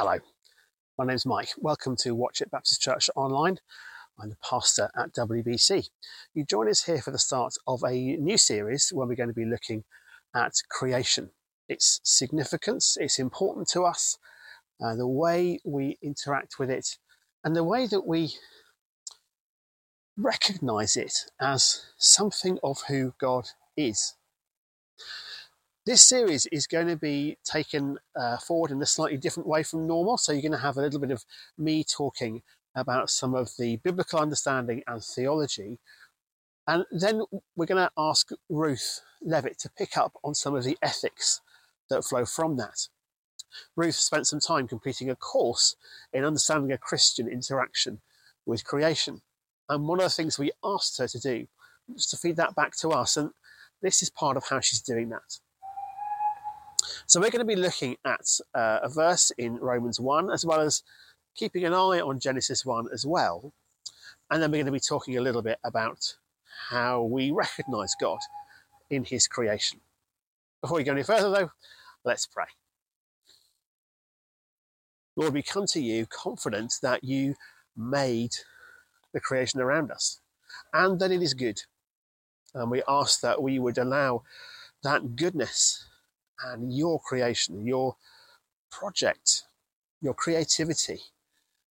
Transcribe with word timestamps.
Hello, 0.00 0.16
my 0.96 1.06
name's 1.06 1.26
Mike. 1.26 1.48
Welcome 1.58 1.96
to 2.02 2.14
Watchet 2.14 2.52
Baptist 2.52 2.80
Church 2.80 3.10
Online. 3.16 3.58
I'm 4.16 4.28
the 4.28 4.36
pastor 4.48 4.92
at 4.96 5.12
WBC. 5.12 5.88
You 6.34 6.44
join 6.44 6.68
us 6.68 6.84
here 6.84 7.02
for 7.02 7.10
the 7.10 7.18
start 7.18 7.54
of 7.66 7.82
a 7.82 8.16
new 8.16 8.38
series 8.38 8.90
where 8.94 9.08
we're 9.08 9.16
going 9.16 9.28
to 9.28 9.34
be 9.34 9.44
looking 9.44 9.82
at 10.36 10.52
creation, 10.70 11.30
its 11.68 12.00
significance, 12.04 12.96
its 13.00 13.18
importance 13.18 13.72
to 13.72 13.82
us, 13.82 14.18
uh, 14.80 14.94
the 14.94 15.08
way 15.08 15.58
we 15.64 15.98
interact 16.00 16.60
with 16.60 16.70
it, 16.70 16.96
and 17.42 17.56
the 17.56 17.64
way 17.64 17.88
that 17.88 18.06
we 18.06 18.34
recognize 20.16 20.96
it 20.96 21.24
as 21.40 21.86
something 21.96 22.60
of 22.62 22.82
who 22.86 23.14
God 23.18 23.48
is. 23.76 24.14
This 25.88 26.02
series 26.02 26.44
is 26.52 26.66
going 26.66 26.88
to 26.88 26.96
be 26.96 27.38
taken 27.44 27.96
uh, 28.14 28.36
forward 28.36 28.70
in 28.70 28.82
a 28.82 28.84
slightly 28.84 29.16
different 29.16 29.48
way 29.48 29.62
from 29.62 29.86
normal. 29.86 30.18
So 30.18 30.32
you're 30.32 30.42
going 30.42 30.52
to 30.52 30.58
have 30.58 30.76
a 30.76 30.82
little 30.82 31.00
bit 31.00 31.10
of 31.10 31.24
me 31.56 31.82
talking 31.82 32.42
about 32.74 33.08
some 33.08 33.34
of 33.34 33.52
the 33.58 33.76
biblical 33.76 34.18
understanding 34.18 34.82
and 34.86 35.02
theology. 35.02 35.78
And 36.66 36.84
then 36.90 37.22
we're 37.56 37.64
going 37.64 37.82
to 37.82 37.90
ask 37.96 38.28
Ruth 38.50 39.00
Levett 39.26 39.56
to 39.60 39.70
pick 39.70 39.96
up 39.96 40.12
on 40.22 40.34
some 40.34 40.54
of 40.54 40.64
the 40.64 40.76
ethics 40.82 41.40
that 41.88 42.04
flow 42.04 42.26
from 42.26 42.58
that. 42.58 42.88
Ruth 43.74 43.94
spent 43.94 44.26
some 44.26 44.40
time 44.40 44.68
completing 44.68 45.08
a 45.08 45.16
course 45.16 45.74
in 46.12 46.22
understanding 46.22 46.70
a 46.70 46.76
Christian 46.76 47.28
interaction 47.28 48.02
with 48.44 48.62
creation. 48.62 49.22
And 49.70 49.88
one 49.88 50.00
of 50.00 50.04
the 50.04 50.10
things 50.10 50.38
we 50.38 50.52
asked 50.62 50.98
her 50.98 51.08
to 51.08 51.18
do 51.18 51.46
was 51.90 52.04
to 52.08 52.18
feed 52.18 52.36
that 52.36 52.54
back 52.54 52.76
to 52.80 52.90
us. 52.90 53.16
And 53.16 53.30
this 53.80 54.02
is 54.02 54.10
part 54.10 54.36
of 54.36 54.48
how 54.50 54.60
she's 54.60 54.82
doing 54.82 55.08
that. 55.08 55.38
So 57.06 57.20
we're 57.20 57.30
going 57.30 57.46
to 57.46 57.54
be 57.54 57.56
looking 57.56 57.96
at 58.04 58.26
uh, 58.54 58.80
a 58.82 58.88
verse 58.88 59.30
in 59.38 59.56
Romans 59.56 60.00
1, 60.00 60.30
as 60.30 60.44
well 60.44 60.60
as 60.60 60.82
keeping 61.34 61.64
an 61.64 61.72
eye 61.72 62.00
on 62.00 62.20
Genesis 62.20 62.64
1 62.64 62.88
as 62.92 63.06
well. 63.06 63.52
And 64.30 64.42
then 64.42 64.50
we're 64.50 64.58
going 64.58 64.66
to 64.66 64.72
be 64.72 64.80
talking 64.80 65.16
a 65.16 65.22
little 65.22 65.42
bit 65.42 65.58
about 65.64 66.14
how 66.70 67.02
we 67.02 67.30
recognize 67.32 67.94
God 68.00 68.18
in 68.90 69.04
his 69.04 69.26
creation. 69.26 69.80
Before 70.60 70.78
we 70.78 70.84
go 70.84 70.92
any 70.92 71.02
further, 71.02 71.30
though, 71.30 71.50
let's 72.04 72.26
pray. 72.26 72.46
Lord, 75.16 75.34
we 75.34 75.42
come 75.42 75.66
to 75.66 75.80
you 75.80 76.06
confident 76.06 76.74
that 76.82 77.02
you 77.02 77.34
made 77.76 78.32
the 79.12 79.20
creation 79.20 79.60
around 79.60 79.90
us 79.90 80.20
and 80.72 81.00
that 81.00 81.10
it 81.10 81.22
is 81.22 81.34
good. 81.34 81.62
And 82.54 82.70
we 82.70 82.82
ask 82.88 83.20
that 83.20 83.42
we 83.42 83.58
would 83.58 83.78
allow 83.78 84.22
that 84.82 85.16
goodness 85.16 85.87
and 86.44 86.72
your 86.72 87.00
creation, 87.00 87.66
your 87.66 87.96
project, 88.70 89.44
your 90.00 90.14
creativity 90.14 91.00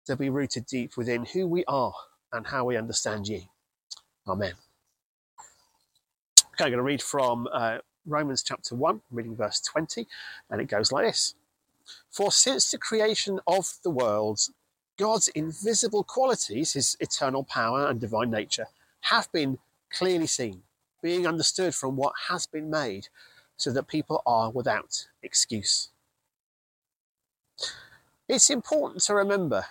to 0.06 0.16
be 0.16 0.30
rooted 0.30 0.66
deep 0.66 0.98
within 0.98 1.26
who 1.26 1.48
we 1.48 1.64
are 1.66 1.94
and 2.34 2.48
how 2.48 2.66
we 2.66 2.78
understand 2.78 3.28
you. 3.28 3.42
Amen. 4.28 4.54
Okay, 6.54 6.66
I'm 6.66 6.72
going 6.72 6.78
to 6.78 6.84
read 6.84 7.02
from 7.02 7.48
uh, 7.52 7.80
Romans 8.06 8.44
chapter 8.44 8.76
1, 8.76 9.02
reading 9.12 9.36
verse 9.36 9.60
20, 9.62 10.08
and 10.50 10.62
it 10.62 10.66
goes 10.66 10.92
like 10.92 11.06
this 11.06 11.36
For 12.10 12.32
since 12.32 12.72
the 12.72 12.78
creation 12.78 13.40
of 13.48 13.74
the 13.84 13.90
world, 13.90 14.40
God's 14.98 15.30
invisible 15.30 16.04
qualities, 16.04 16.74
his 16.74 16.98
eternal 17.00 17.44
power 17.44 17.88
and 17.88 18.00
divine 18.00 18.32
nature, 18.32 18.68
have 19.02 19.32
been 19.32 19.58
clearly 19.92 20.28
seen, 20.28 20.62
being 21.02 21.26
understood 21.26 21.74
from 21.74 21.96
what 21.96 22.14
has 22.30 22.46
been 22.46 22.70
made 22.70 23.08
so 23.62 23.72
that 23.72 23.88
people 23.88 24.24
are 24.26 24.50
without 24.50 25.06
excuse. 25.22 25.90
It's 28.28 28.50
important 28.50 29.04
to 29.04 29.14
remember 29.14 29.64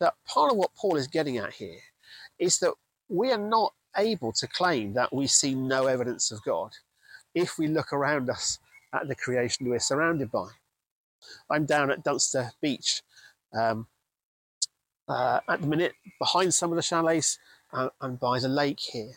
that 0.00 0.14
part 0.26 0.50
of 0.50 0.56
what 0.56 0.74
Paul 0.74 0.96
is 0.96 1.06
getting 1.06 1.38
at 1.38 1.52
here 1.52 1.78
is 2.40 2.58
that 2.58 2.74
we 3.08 3.30
are 3.30 3.38
not 3.38 3.72
able 3.96 4.32
to 4.32 4.48
claim 4.48 4.94
that 4.94 5.14
we 5.14 5.28
see 5.28 5.54
no 5.54 5.86
evidence 5.86 6.32
of 6.32 6.42
God 6.42 6.72
if 7.36 7.56
we 7.56 7.68
look 7.68 7.92
around 7.92 8.28
us 8.28 8.58
at 8.92 9.06
the 9.06 9.14
creation 9.14 9.68
we're 9.68 9.78
surrounded 9.78 10.32
by. 10.32 10.48
I'm 11.48 11.66
down 11.66 11.92
at 11.92 12.02
Dunster 12.02 12.50
Beach 12.60 13.00
um, 13.56 13.86
uh, 15.06 15.38
at 15.48 15.60
the 15.60 15.68
minute 15.68 15.92
behind 16.18 16.52
some 16.52 16.70
of 16.72 16.76
the 16.76 16.82
chalets 16.82 17.38
uh, 17.72 17.90
and 18.00 18.18
by 18.18 18.40
the 18.40 18.48
lake 18.48 18.80
here 18.80 19.12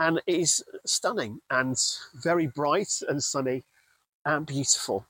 and 0.00 0.20
it 0.26 0.34
is 0.34 0.64
stunning 0.86 1.42
and 1.50 1.76
very 2.14 2.46
bright 2.46 3.02
and 3.06 3.22
sunny 3.22 3.62
and 4.24 4.46
beautiful. 4.46 5.06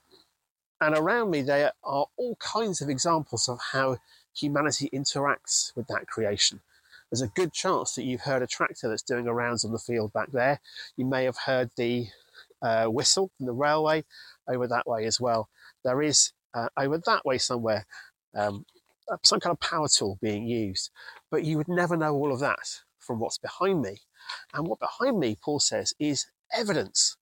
And 0.80 0.96
around 0.98 1.30
me, 1.30 1.42
there 1.42 1.72
are 1.84 2.06
all 2.16 2.36
kinds 2.36 2.82
of 2.82 2.90
examples 2.90 3.48
of 3.48 3.60
how 3.72 3.98
humanity 4.34 4.90
interacts 4.92 5.74
with 5.76 5.86
that 5.86 6.08
creation. 6.08 6.60
There's 7.10 7.22
a 7.22 7.28
good 7.28 7.52
chance 7.52 7.94
that 7.94 8.02
you've 8.04 8.22
heard 8.22 8.42
a 8.42 8.46
tractor 8.48 8.88
that's 8.88 9.02
doing 9.02 9.28
a 9.28 9.32
rounds 9.34 9.64
on 9.64 9.72
the 9.72 9.78
field 9.78 10.12
back 10.12 10.32
there. 10.32 10.60
You 10.96 11.04
may 11.04 11.24
have 11.24 11.36
heard 11.46 11.70
the 11.76 12.08
uh, 12.60 12.86
whistle 12.86 13.30
from 13.36 13.46
the 13.46 13.52
railway 13.52 14.04
over 14.48 14.66
that 14.66 14.86
way 14.86 15.06
as 15.06 15.20
well. 15.20 15.48
There 15.84 16.02
is 16.02 16.32
uh, 16.52 16.68
over 16.76 16.98
that 16.98 17.24
way 17.24 17.38
somewhere 17.38 17.86
um, 18.34 18.64
some 19.22 19.40
kind 19.40 19.52
of 19.52 19.60
power 19.60 19.88
tool 19.88 20.18
being 20.20 20.46
used, 20.46 20.90
but 21.30 21.44
you 21.44 21.56
would 21.58 21.68
never 21.68 21.96
know 21.96 22.14
all 22.14 22.32
of 22.32 22.40
that 22.40 22.80
from 22.98 23.18
what's 23.18 23.38
behind 23.38 23.82
me. 23.82 23.98
And 24.54 24.66
what 24.68 24.80
behind 24.80 25.18
me, 25.18 25.36
Paul 25.42 25.60
says, 25.60 25.94
is 26.00 26.26
evidence 26.54 27.16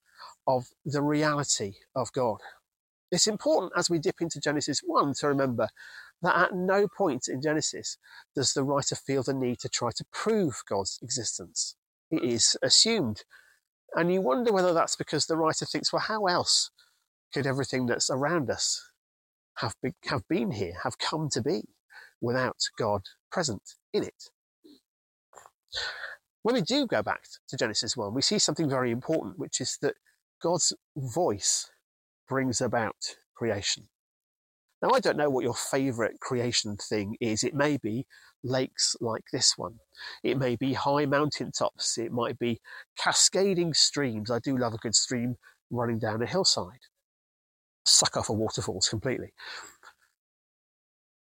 of 0.47 0.69
the 0.85 1.03
reality 1.03 1.75
of 1.95 2.13
God. 2.13 2.39
It's 3.11 3.27
important 3.27 3.73
as 3.77 3.91
we 3.91 3.99
dip 3.99 4.21
into 4.21 4.41
Genesis 4.41 4.81
1 4.85 5.15
to 5.21 5.29
remember 5.29 5.69
that 6.23 6.37
at 6.37 6.55
no 6.55 6.89
point 6.89 7.29
in 7.29 7.41
Genesis 7.43 7.99
does 8.35 8.53
the 8.53 8.65
writer 8.65 8.97
feel 8.97 9.23
the 9.23 9.35
need 9.35 9.61
to 9.61 9.69
try 9.69 9.91
to 9.97 10.05
prove 10.13 10.63
God's 10.69 10.99
existence. 11.03 11.77
It 12.11 12.23
is 12.25 12.57
assumed. 12.63 13.25
And 13.95 14.13
you 14.13 14.21
wonder 14.21 14.53
whether 14.53 14.75
that's 14.75 14.97
because 14.97 15.27
the 15.27 15.37
writer 15.37 15.67
thinks, 15.67 15.93
well, 15.93 16.03
how 16.03 16.27
else 16.27 16.71
could 17.35 17.47
everything 17.47 17.87
that's 17.87 18.11
around 18.11 18.51
us 18.51 18.91
have, 19.59 19.75
be, 19.83 19.93
have 20.07 20.23
been 20.29 20.53
here, 20.53 20.75
have 20.85 20.99
come 20.99 21.29
to 21.31 21.43
be 21.43 21.63
without 22.21 22.59
God 22.79 23.03
present 23.33 23.63
in 23.93 24.05
it? 24.05 24.31
When 26.49 26.55
we 26.55 26.63
do 26.63 26.87
go 26.87 27.03
back 27.03 27.25
to 27.51 27.59
Genesis 27.59 27.95
1, 27.95 28.15
we 28.15 28.23
see 28.23 28.39
something 28.39 28.71
very 28.71 28.91
important, 28.91 29.39
which 29.39 29.61
is 29.61 29.77
that 29.83 29.97
God's 30.43 30.73
voice 30.97 31.71
brings 32.27 32.63
about 32.63 33.17
creation. 33.35 33.89
Now, 34.81 34.93
I 34.95 35.01
don't 35.01 35.19
know 35.19 35.29
what 35.29 35.45
your 35.45 35.53
favorite 35.53 36.21
creation 36.21 36.79
thing 36.79 37.19
is. 37.21 37.45
It 37.45 37.53
may 37.53 37.77
be 37.77 38.07
lakes 38.43 38.97
like 38.99 39.25
this 39.31 39.59
one. 39.59 39.75
It 40.25 40.39
may 40.39 40.57
be 40.57 40.73
high 40.73 41.05
mountain 41.05 41.53
tops. 41.53 41.99
It 41.99 42.13
might 42.13 42.39
be 42.39 42.63
cascading 42.99 43.75
streams. 43.75 44.31
I 44.31 44.39
do 44.39 44.57
love 44.57 44.73
a 44.73 44.79
good 44.79 44.95
stream 44.95 45.37
running 45.71 45.99
down 45.99 46.23
a 46.23 46.27
hillside. 46.27 46.81
Suck 47.85 48.17
off 48.17 48.31
a 48.31 48.33
waterfalls 48.33 48.89
completely. 48.89 49.35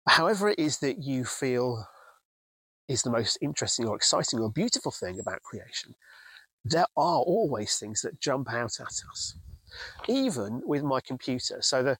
However, 0.08 0.48
it 0.48 0.58
is 0.58 0.80
that 0.80 1.04
you 1.04 1.24
feel 1.24 1.86
is 2.88 3.02
the 3.02 3.10
most 3.10 3.38
interesting 3.40 3.86
or 3.86 3.96
exciting 3.96 4.40
or 4.40 4.50
beautiful 4.50 4.92
thing 4.92 5.18
about 5.20 5.42
creation, 5.42 5.94
there 6.64 6.86
are 6.96 7.20
always 7.20 7.76
things 7.76 8.02
that 8.02 8.20
jump 8.20 8.52
out 8.52 8.78
at 8.80 8.86
us. 9.10 9.36
Even 10.06 10.60
with 10.66 10.82
my 10.82 11.00
computer. 11.00 11.58
So 11.62 11.82
the, 11.82 11.96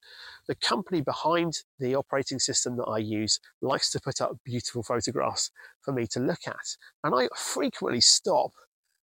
the 0.47 0.53
company 0.55 1.01
behind 1.01 1.53
the 1.79 1.95
operating 1.95 2.37
system 2.37 2.77
that 2.77 2.83
I 2.83 2.99
use 2.99 3.39
likes 3.61 3.89
to 3.91 3.99
put 3.99 4.21
up 4.21 4.37
beautiful 4.45 4.83
photographs 4.83 5.49
for 5.81 5.91
me 5.91 6.05
to 6.11 6.19
look 6.19 6.41
at. 6.45 6.77
And 7.03 7.15
I 7.15 7.29
frequently 7.35 7.99
stop 7.99 8.51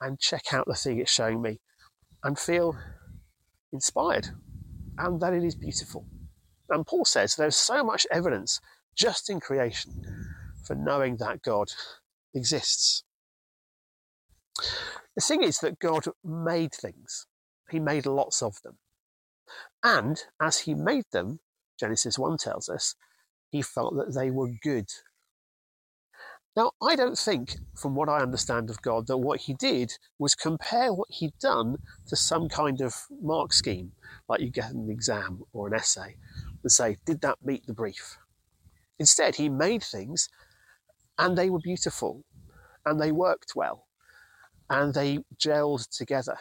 and 0.00 0.20
check 0.20 0.52
out 0.52 0.67
the 0.67 0.75
thing 0.75 1.00
it's 1.00 1.10
showing 1.10 1.43
me 1.43 1.60
and 2.22 2.38
feel 2.38 2.76
inspired 3.72 4.28
and 4.99 5.20
that 5.20 5.34
it 5.34 5.43
is 5.43 5.56
beautiful. 5.56 6.06
And 6.70 6.87
Paul 6.87 7.05
says 7.05 7.34
there's 7.34 7.56
so 7.56 7.82
much 7.82 8.06
evidence 8.12 8.60
just 8.94 9.28
in 9.28 9.40
creation 9.40 10.05
for 10.64 10.75
knowing 10.75 11.16
that 11.19 11.43
God 11.43 11.69
exists. 12.34 13.05
The 15.14 15.20
thing 15.20 15.43
is 15.43 15.58
that 15.58 15.78
God 15.78 16.06
made 16.25 16.72
things, 16.72 17.26
He 17.70 17.81
made 17.81 18.06
lots 18.06 18.43
of 18.43 18.56
them. 18.62 18.78
And 19.82 20.22
as 20.40 20.61
He 20.61 20.75
made 20.75 21.05
them, 21.12 21.40
Genesis 21.78 22.19
1 22.19 22.38
tells 22.38 22.69
us, 22.69 22.94
He 23.50 23.62
felt 23.62 23.94
that 23.96 24.14
they 24.14 24.31
were 24.31 24.50
good. 24.62 24.88
Now, 26.56 26.70
I 26.81 26.94
don't 26.94 27.19
think, 27.19 27.56
from 27.76 27.96
what 27.96 28.08
I 28.08 28.20
understand 28.20 28.70
of 28.70 28.81
God, 28.81 29.08
that 29.08 29.19
what 29.19 29.40
He 29.40 29.55
did 29.55 29.93
was 30.19 30.37
compare 30.37 30.93
what 30.93 31.08
He'd 31.10 31.37
done 31.40 31.78
to 32.06 32.17
some 32.17 32.49
kind 32.49 32.81
of 32.81 32.94
mark 33.20 33.52
scheme, 33.52 33.93
like 34.28 34.40
you 34.40 34.50
get 34.50 34.70
an 34.70 34.88
exam 34.88 35.43
or 35.52 35.67
an 35.67 35.75
essay, 35.75 36.17
and 36.62 36.70
say, 36.70 36.96
did 37.05 37.20
that 37.22 37.38
meet 37.44 37.67
the 37.67 37.75
brief? 37.75 38.19
Instead, 39.00 39.34
He 39.34 39.49
made 39.49 39.82
things 39.82 40.28
and 41.19 41.37
they 41.37 41.50
were 41.50 41.61
beautiful 41.61 42.25
and 42.84 43.00
they 43.00 43.12
worked 43.12 43.52
well 43.55 43.87
and 44.69 44.94
they 44.94 45.19
gelled 45.38 45.88
together. 45.90 46.37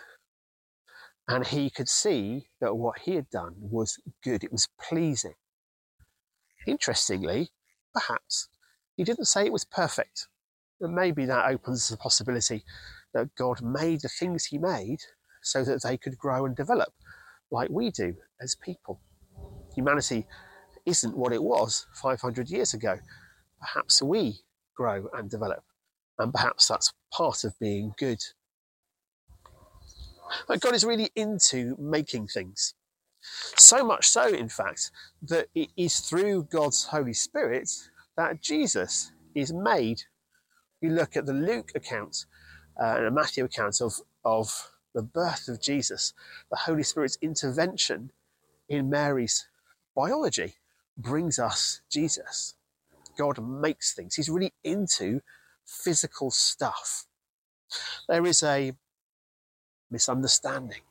And 1.28 1.48
he 1.48 1.70
could 1.70 1.88
see 1.88 2.48
that 2.60 2.76
what 2.76 3.00
he 3.00 3.16
had 3.16 3.30
done 3.30 3.56
was 3.58 3.98
good, 4.24 4.44
it 4.44 4.52
was 4.52 4.68
pleasing. 4.82 5.36
Interestingly, 6.68 7.50
perhaps, 7.94 8.50
he 8.96 9.04
didn't 9.04 9.26
say 9.26 9.46
it 9.46 9.54
was 9.54 9.66
perfect. 9.66 10.28
And 10.82 10.94
maybe 10.94 11.26
that 11.26 11.50
opens 11.50 11.88
the 11.88 11.98
possibility 11.98 12.64
that 13.14 13.36
God 13.36 13.62
made 13.62 14.02
the 14.02 14.10
things 14.10 14.46
he 14.46 14.58
made 14.58 15.00
so 15.42 15.64
that 15.64 15.84
they 15.84 15.98
could 15.98 16.18
grow 16.18 16.46
and 16.46 16.56
develop 16.56 16.94
like 17.52 17.70
we 17.70 17.92
do 17.92 18.16
as 18.42 18.56
people. 18.56 19.00
Humanity 19.76 20.26
isn't 20.86 21.16
what 21.16 21.32
it 21.32 21.44
was 21.44 21.86
500 21.94 22.50
years 22.50 22.74
ago. 22.74 22.98
Perhaps 23.60 24.02
we 24.02 24.40
grow 24.76 25.08
and 25.14 25.30
develop, 25.30 25.64
and 26.20 26.34
perhaps 26.34 26.68
that's 26.68 26.94
part 27.12 27.44
of 27.44 27.58
being 27.60 27.94
good. 27.98 28.20
But 30.48 30.62
God 30.62 30.74
is 30.74 30.84
really 30.84 31.10
into 31.16 31.76
making 31.80 32.28
things. 32.28 32.74
So 33.56 33.86
much 33.86 34.08
so, 34.08 34.28
in 34.28 34.50
fact, 34.50 34.92
that 35.24 35.48
it 35.56 35.70
is 35.78 36.00
through 36.00 36.48
God's 36.52 36.86
Holy 36.86 37.14
Spirit 37.14 37.70
that 38.18 38.42
Jesus 38.42 39.12
is 39.34 39.54
made. 39.54 40.02
You 40.82 40.92
look 40.92 41.16
at 41.16 41.26
the 41.26 41.34
Luke 41.34 41.72
account 41.76 42.26
uh, 42.82 42.96
and 42.98 43.06
a 43.06 43.12
Matthew 43.12 43.46
account 43.46 43.82
of, 43.82 43.94
of 44.26 44.72
the 44.94 45.02
birth 45.02 45.48
of 45.48 45.62
Jesus, 45.62 46.14
the 46.52 46.58
Holy 46.58 46.84
Spirit's 46.84 47.18
intervention 47.22 48.12
in 48.68 48.90
Mary's 48.90 49.48
biology 49.96 50.56
brings 50.98 51.40
us 51.40 51.82
Jesus. 51.90 52.56
God 53.18 53.44
makes 53.44 53.94
things. 53.94 54.16
He's 54.16 54.30
really 54.30 54.54
into 54.64 55.22
physical 55.66 56.32
stuff. 56.32 57.06
There 58.08 58.26
is 58.26 58.44
a 58.44 58.74
misunderstanding 59.90 60.82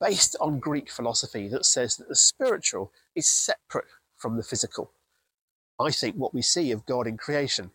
based 0.00 0.36
on 0.40 0.58
Greek 0.58 0.90
philosophy 0.90 1.48
that 1.48 1.64
says 1.64 1.96
that 1.96 2.08
the 2.08 2.16
spiritual 2.16 2.92
is 3.14 3.26
separate 3.26 3.86
from 4.16 4.36
the 4.36 4.42
physical. 4.42 4.90
I 5.80 5.90
think 5.90 6.16
what 6.16 6.34
we 6.34 6.42
see 6.42 6.70
of 6.72 6.86
God 6.86 7.06
in 7.06 7.16
creation 7.16 7.70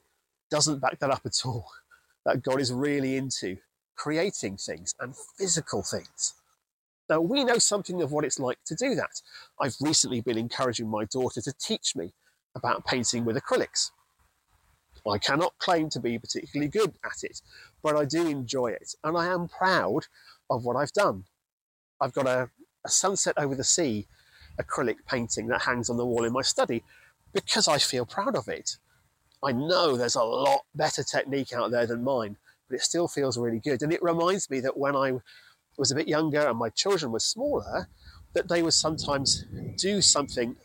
doesn't 0.52 0.80
back 0.80 1.00
that 1.00 1.12
up 1.12 1.26
at 1.26 1.42
all. 1.46 1.68
That 2.26 2.42
God 2.42 2.62
is 2.62 2.72
really 2.72 3.18
into 3.18 3.58
creating 3.98 4.56
things 4.56 4.96
and 5.02 5.14
physical 5.38 5.84
things. 5.84 6.36
Now, 7.10 7.20
we 7.20 7.44
know 7.44 7.58
something 7.58 8.02
of 8.02 8.14
what 8.14 8.24
it's 8.24 8.40
like 8.40 8.60
to 8.68 8.76
do 8.76 8.96
that. 8.96 9.22
I've 9.60 9.76
recently 9.82 10.22
been 10.22 10.38
encouraging 10.38 10.90
my 10.90 11.06
daughter 11.06 11.42
to 11.42 11.54
teach 11.60 11.96
me 11.96 12.14
about 12.56 12.86
painting 12.86 13.26
with 13.26 13.36
acrylics. 13.36 13.92
I 15.10 15.18
cannot 15.18 15.58
claim 15.58 15.90
to 15.90 16.00
be 16.00 16.18
particularly 16.18 16.70
good 16.70 16.94
at 17.04 17.24
it, 17.24 17.42
but 17.82 17.96
I 17.96 18.06
do 18.06 18.28
enjoy 18.28 18.68
it, 18.68 18.96
and 19.04 19.18
I 19.18 19.28
am 19.28 19.50
proud 19.50 20.08
of 20.50 20.64
what 20.64 20.78
I've 20.78 20.94
done. 20.94 21.26
I've 22.00 22.14
got 22.14 22.28
a, 22.28 22.50
a 22.86 22.90
sunset 22.90 23.36
over 23.38 23.56
the 23.56 23.64
sea 23.64 24.08
acrylic 24.62 24.98
painting 25.08 25.48
that 25.48 25.64
hangs 25.64 25.90
on 25.90 25.98
the 25.98 26.06
wall 26.06 26.24
in 26.24 26.34
my 26.34 26.42
study 26.42 26.84
because 27.34 27.68
I 27.68 27.80
feel 27.80 28.06
proud 28.06 28.36
of 28.36 28.48
it. 28.48 28.78
I 29.44 29.52
know 29.52 29.98
there's 29.98 30.16
a 30.16 30.24
lot 30.24 30.62
better 30.74 31.04
technique 31.04 31.52
out 31.54 31.72
there 31.72 31.86
than 31.86 32.04
mine, 32.04 32.38
but 32.70 32.76
it 32.76 32.82
still 32.82 33.08
feels 33.08 33.38
really 33.38 33.60
good. 33.60 33.82
And 33.82 33.92
it 33.92 34.02
reminds 34.02 34.50
me 34.50 34.60
that 34.62 34.78
when 34.78 34.96
I 34.96 35.14
was 35.78 35.92
a 35.92 35.96
bit 35.96 36.08
younger 36.08 36.48
and 36.48 36.58
my 36.58 36.70
children 36.70 37.12
were 37.12 37.20
smaller, 37.20 37.90
that 38.34 38.48
they 38.48 38.62
would 38.62 38.74
sometimes 38.74 39.46
do 39.78 40.02
something 40.02 40.56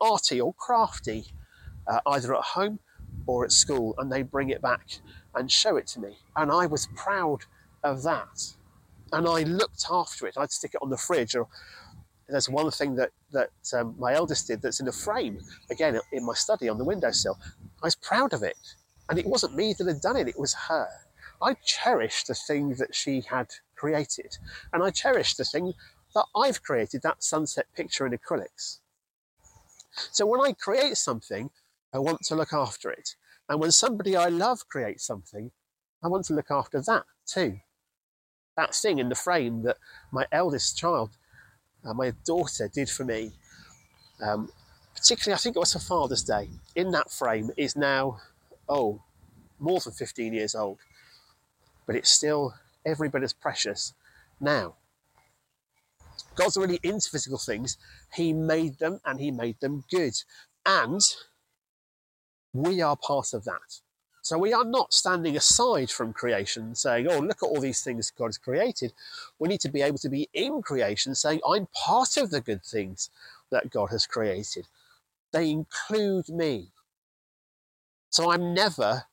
arty 0.00 0.40
or 0.40 0.54
crafty, 0.54 1.26
uh, 1.86 2.00
either 2.06 2.34
at 2.34 2.42
home 2.42 2.78
or 3.26 3.44
at 3.44 3.52
school, 3.52 3.94
and 3.98 4.10
they 4.10 4.22
bring 4.22 4.50
it 4.50 4.62
back 4.62 4.98
and 5.34 5.50
show 5.50 5.76
it 5.76 5.86
to 5.88 6.00
me. 6.00 6.18
And 6.36 6.50
I 6.50 6.66
was 6.66 6.88
proud 6.94 7.44
of 7.82 8.02
that. 8.02 8.54
And 9.12 9.28
I 9.28 9.42
looked 9.42 9.86
after 9.90 10.26
it. 10.26 10.34
I'd 10.36 10.50
stick 10.50 10.72
it 10.74 10.82
on 10.82 10.90
the 10.90 10.96
fridge. 10.96 11.36
Or 11.36 11.48
there's 12.28 12.48
one 12.48 12.70
thing 12.70 12.96
that 12.96 13.10
that 13.32 13.50
um, 13.74 13.94
my 13.98 14.14
eldest 14.14 14.46
did 14.48 14.62
that's 14.62 14.80
in 14.80 14.88
a 14.88 14.92
frame 14.92 15.40
again 15.70 16.00
in 16.12 16.24
my 16.24 16.34
study 16.34 16.68
on 16.68 16.78
the 16.78 16.84
windowsill. 16.84 17.38
I 17.82 17.86
was 17.86 17.94
proud 17.94 18.32
of 18.32 18.42
it, 18.42 18.56
and 19.08 19.18
it 19.18 19.26
wasn't 19.26 19.54
me 19.54 19.74
that 19.78 19.86
had 19.86 20.00
done 20.00 20.16
it; 20.16 20.28
it 20.28 20.38
was 20.38 20.54
her. 20.68 20.88
I 21.40 21.54
cherished 21.64 22.28
the 22.28 22.34
thing 22.34 22.74
that 22.74 22.94
she 22.94 23.20
had 23.20 23.48
created, 23.76 24.38
and 24.72 24.82
I 24.82 24.90
cherished 24.90 25.36
the 25.36 25.44
thing 25.44 25.74
that 26.14 26.26
I've 26.34 26.62
created. 26.62 27.02
That 27.02 27.22
sunset 27.22 27.66
picture 27.74 28.06
in 28.06 28.12
acrylics. 28.12 28.78
So 30.12 30.26
when 30.26 30.40
I 30.40 30.52
create 30.52 30.96
something, 30.96 31.50
I 31.92 31.98
want 31.98 32.20
to 32.22 32.34
look 32.34 32.52
after 32.52 32.90
it. 32.90 33.16
And 33.48 33.60
when 33.60 33.70
somebody 33.70 34.16
I 34.16 34.28
love 34.28 34.68
creates 34.68 35.06
something, 35.06 35.50
I 36.02 36.08
want 36.08 36.24
to 36.26 36.34
look 36.34 36.50
after 36.50 36.80
that 36.82 37.04
too. 37.26 37.60
That 38.56 38.74
thing 38.74 38.98
in 38.98 39.08
the 39.08 39.14
frame 39.14 39.62
that 39.62 39.76
my 40.12 40.26
eldest 40.32 40.76
child, 40.76 41.10
uh, 41.84 41.94
my 41.94 42.12
daughter, 42.24 42.68
did 42.72 42.88
for 42.88 43.04
me, 43.04 43.32
um, 44.22 44.50
particularly 44.94 45.34
I 45.34 45.38
think 45.38 45.56
it 45.56 45.60
was 45.60 45.72
for 45.72 45.78
Father's 45.78 46.22
Day, 46.22 46.48
in 46.74 46.90
that 46.92 47.10
frame 47.10 47.50
is 47.56 47.76
now, 47.76 48.18
oh, 48.68 49.02
more 49.58 49.80
than 49.80 49.92
15 49.92 50.32
years 50.32 50.54
old. 50.54 50.78
But 51.86 51.96
it's 51.96 52.10
still 52.10 52.54
every 52.84 53.08
bit 53.08 53.22
as 53.22 53.32
precious 53.32 53.94
now. 54.40 54.76
God's 56.36 56.56
really 56.56 56.80
into 56.82 57.10
physical 57.10 57.38
things. 57.38 57.76
He 58.14 58.32
made 58.32 58.78
them 58.78 59.00
and 59.04 59.20
He 59.20 59.30
made 59.30 59.60
them 59.60 59.84
good. 59.90 60.14
And 60.64 61.00
we 62.52 62.80
are 62.80 62.96
part 62.96 63.34
of 63.34 63.44
that. 63.44 63.80
So 64.22 64.38
we 64.38 64.52
are 64.52 64.64
not 64.64 64.92
standing 64.92 65.36
aside 65.36 65.88
from 65.88 66.12
creation 66.12 66.74
saying, 66.74 67.06
oh, 67.08 67.20
look 67.20 67.44
at 67.44 67.46
all 67.46 67.60
these 67.60 67.82
things 67.82 68.10
God 68.10 68.26
has 68.26 68.38
created. 68.38 68.92
We 69.38 69.48
need 69.48 69.60
to 69.60 69.70
be 69.70 69.82
able 69.82 69.98
to 69.98 70.08
be 70.08 70.28
in 70.34 70.62
creation 70.62 71.14
saying, 71.14 71.40
I'm 71.48 71.68
part 71.72 72.16
of 72.16 72.30
the 72.30 72.40
good 72.40 72.64
things 72.64 73.08
that 73.50 73.70
God 73.70 73.90
has 73.90 74.04
created. 74.04 74.66
They 75.32 75.50
include 75.50 76.28
me. 76.28 76.72
So 78.10 78.32
I'm 78.32 78.52
never 78.52 79.04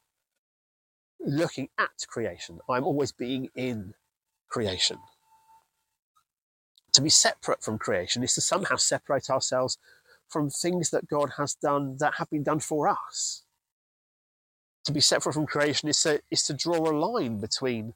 looking 1.20 1.70
at 1.78 2.06
creation, 2.08 2.60
I'm 2.70 2.84
always 2.84 3.12
being 3.12 3.50
in 3.56 3.94
creation. 4.50 4.98
To 6.94 7.02
be 7.02 7.10
separate 7.10 7.64
from 7.64 7.78
creation 7.80 8.24
is 8.24 8.36
to 8.36 8.42
somehow 8.42 8.76
separate 8.76 9.30
ourselves 9.30 9.78
from 10.30 10.50
things 10.50 10.90
that 10.92 11.08
God 11.08 11.32
has 11.38 11.56
done 11.56 11.98
that 12.00 12.16
have 12.18 12.30
been 12.30 12.44
done 12.44 12.60
for 12.60 12.88
us. 12.88 13.44
To 14.86 14.92
be 14.92 15.00
separate 15.00 15.34
from 15.34 15.46
creation 15.46 15.90
is 15.90 16.02
to, 16.04 16.22
is 16.30 16.44
to 16.44 16.54
draw 16.54 16.90
a 16.90 16.94
line 16.96 17.40
between 17.40 17.94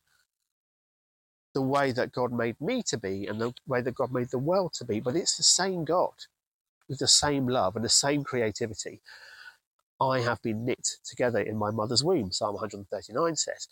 the 1.53 1.61
way 1.61 1.91
that 1.91 2.11
God 2.11 2.31
made 2.31 2.59
me 2.61 2.83
to 2.83 2.97
be 2.97 3.25
and 3.25 3.41
the 3.41 3.53
way 3.67 3.81
that 3.81 3.95
God 3.95 4.11
made 4.11 4.29
the 4.29 4.37
world 4.37 4.73
to 4.73 4.85
be. 4.85 4.99
But 4.99 5.15
it's 5.15 5.37
the 5.37 5.43
same 5.43 5.85
God 5.85 6.13
with 6.87 6.99
the 6.99 7.07
same 7.07 7.47
love 7.47 7.75
and 7.75 7.83
the 7.83 7.89
same 7.89 8.23
creativity. 8.23 9.01
I 9.99 10.19
have 10.19 10.41
been 10.41 10.65
knit 10.65 10.87
together 11.03 11.39
in 11.39 11.57
my 11.57 11.71
mother's 11.71 12.03
womb, 12.03 12.31
Psalm 12.31 12.53
139 12.53 13.35
says. 13.35 13.67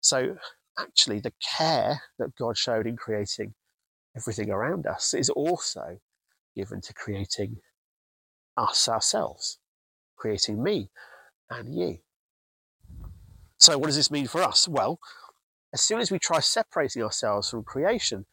So, 0.00 0.36
actually, 0.78 1.20
the 1.20 1.34
care 1.42 2.00
that 2.18 2.34
God 2.36 2.56
showed 2.56 2.86
in 2.86 2.96
creating 2.96 3.54
everything 4.16 4.50
around 4.50 4.86
us 4.86 5.14
is 5.14 5.30
also 5.30 5.98
given 6.54 6.80
to 6.82 6.94
creating 6.94 7.56
us 8.56 8.88
ourselves, 8.88 9.58
creating 10.16 10.62
me 10.62 10.90
and 11.50 11.74
you. 11.74 11.98
So, 13.58 13.78
what 13.78 13.86
does 13.86 13.96
this 13.96 14.10
mean 14.10 14.26
for 14.26 14.42
us? 14.42 14.66
Well, 14.66 14.98
as 15.72 15.80
soon 15.80 16.00
as 16.00 16.10
we 16.10 16.18
try 16.18 16.40
separating 16.40 17.02
ourselves 17.02 17.48
from 17.48 17.64
creation, 17.64 18.26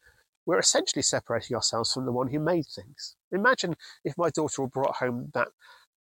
we're 0.44 0.58
essentially 0.58 1.02
separating 1.02 1.54
ourselves 1.54 1.92
from 1.92 2.04
the 2.04 2.12
one 2.12 2.28
who 2.28 2.40
made 2.40 2.66
things. 2.66 3.16
Imagine 3.32 3.76
if 4.04 4.18
my 4.18 4.30
daughter 4.30 4.66
brought 4.66 4.96
home 4.96 5.30
that 5.34 5.48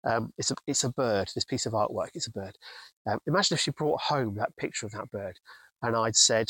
um, 0.03 0.33
it's 0.37 0.51
a 0.51 0.55
it's 0.65 0.83
a 0.83 0.89
bird. 0.89 1.29
This 1.35 1.45
piece 1.45 1.65
of 1.65 1.73
artwork. 1.73 2.09
It's 2.13 2.27
a 2.27 2.31
bird. 2.31 2.57
Um, 3.05 3.19
imagine 3.27 3.55
if 3.55 3.61
she 3.61 3.71
brought 3.71 4.01
home 4.01 4.35
that 4.35 4.55
picture 4.57 4.85
of 4.85 4.93
that 4.93 5.11
bird, 5.11 5.39
and 5.81 5.95
I'd 5.95 6.15
said, 6.15 6.47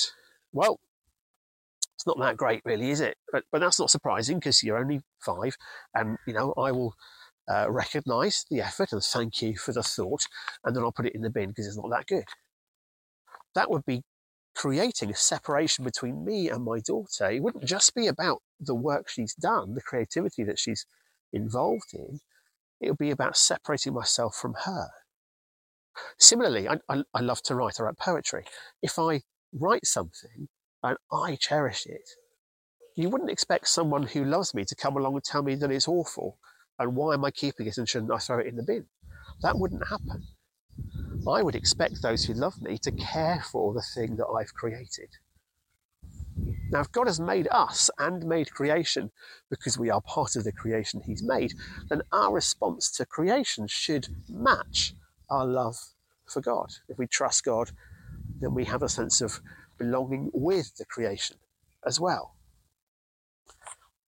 "Well, 0.54 0.80
it's 2.00 2.08
not 2.08 2.18
that 2.20 2.38
great, 2.38 2.62
really, 2.64 2.92
is 2.92 3.02
it?" 3.02 3.18
But 3.32 3.44
but 3.52 3.60
that's 3.60 3.80
not 3.80 3.90
surprising 3.90 4.40
because 4.40 4.64
you're 4.64 4.78
only 4.78 5.02
five, 5.20 5.58
and 5.94 6.18
you 6.26 6.34
know 6.34 6.54
I 6.58 6.72
will 6.72 6.96
uh, 7.50 7.70
recognise 7.70 8.46
the 8.50 8.62
effort 8.62 8.94
and 8.94 9.04
thank 9.04 9.42
you 9.42 9.58
for 9.58 9.74
the 9.74 9.84
thought, 9.84 10.26
and 10.64 10.74
then 10.74 10.84
I'll 10.84 10.94
put 10.94 11.08
it 11.08 11.16
in 11.16 11.22
the 11.22 11.30
bin 11.30 11.50
because 11.50 11.68
it's 11.68 11.78
not 11.78 11.90
that 11.90 12.08
good. 12.08 12.24
That 13.54 13.70
would 13.70 13.86
be 13.86 14.04
creating 14.56 15.10
a 15.10 15.16
separation 15.16 15.84
between 15.84 16.24
me 16.24 16.50
and 16.50 16.64
my 16.64 16.80
daughter. 16.80 17.30
It 17.30 17.44
wouldn't 17.44 17.66
just 17.66 17.94
be 17.94 18.08
about 18.08 18.44
the 18.62 18.76
work 18.76 19.10
she's 19.10 19.34
done, 19.34 19.74
the 19.74 19.82
creativity 19.82 20.44
that 20.46 20.60
she's 20.60 20.86
involved 21.34 21.94
in. 21.94 22.20
It 22.80 22.92
would 22.92 22.98
be 22.98 23.12
about 23.12 23.36
separating 23.36 23.94
myself 23.94 24.36
from 24.36 24.56
her. 24.66 24.88
Similarly, 26.18 26.70
I, 26.70 26.78
I, 26.88 27.04
I 27.14 27.20
love 27.20 27.42
to 27.44 27.56
write. 27.56 27.76
I 27.80 27.84
write 27.84 27.98
poetry. 27.98 28.46
If 28.82 28.98
I 28.98 29.22
write 29.52 29.86
something 29.86 30.48
and 30.84 30.98
I 31.12 31.36
cherish 31.36 31.86
it, 31.86 32.10
you 32.96 33.10
wouldn't 33.10 33.30
expect 33.30 33.68
someone 33.68 34.04
who 34.04 34.26
loves 34.26 34.54
me 34.54 34.66
to 34.66 34.76
come 34.76 34.98
along 34.98 35.14
and 35.14 35.24
tell 35.24 35.44
me 35.44 35.56
that 35.56 35.72
it's 35.72 35.88
awful 35.88 36.38
and 36.78 36.96
why 36.96 37.14
am 37.14 37.26
I 37.26 37.32
keeping 37.32 37.68
it 37.68 37.78
and 37.78 37.88
shouldn't 37.88 38.12
I 38.12 38.18
throw 38.18 38.40
it 38.40 38.48
in 38.48 38.56
the 38.56 38.64
bin? 38.64 38.86
That 39.42 39.58
wouldn't 39.58 39.88
happen. 39.88 40.28
I 41.28 41.44
would 41.44 41.56
expect 41.56 42.02
those 42.02 42.26
who 42.26 42.34
love 42.34 42.62
me 42.62 42.78
to 42.80 42.92
care 42.92 43.44
for 43.52 43.74
the 43.74 43.84
thing 43.94 44.16
that 44.16 44.28
I've 44.28 44.54
created. 44.54 45.10
Now, 46.72 46.82
if 46.82 46.92
God 46.92 47.08
has 47.08 47.20
made 47.20 47.48
us 47.52 47.90
and 47.98 48.26
made 48.26 48.54
creation 48.54 49.12
because 49.50 49.78
we 49.78 49.90
are 49.90 50.02
part 50.02 50.36
of 50.36 50.44
the 50.44 50.52
creation 50.52 51.02
He's 51.02 51.24
made, 51.24 51.54
then 51.90 52.02
our 52.12 52.34
response 52.34 52.90
to 52.92 53.06
creation 53.06 53.68
should 53.68 54.08
match 54.30 54.94
our 55.30 55.46
love 55.46 55.78
for 56.26 56.42
God. 56.42 56.72
If 56.88 56.98
we 56.98 57.08
trust 57.08 57.44
God, 57.44 57.72
then 58.40 58.54
we 58.54 58.66
have 58.66 58.84
a 58.84 58.90
sense 58.90 59.20
of 59.20 59.42
belonging 59.80 60.30
with 60.34 60.76
the 60.78 60.86
creation 60.86 61.38
as 61.86 62.00
well. 62.00 62.36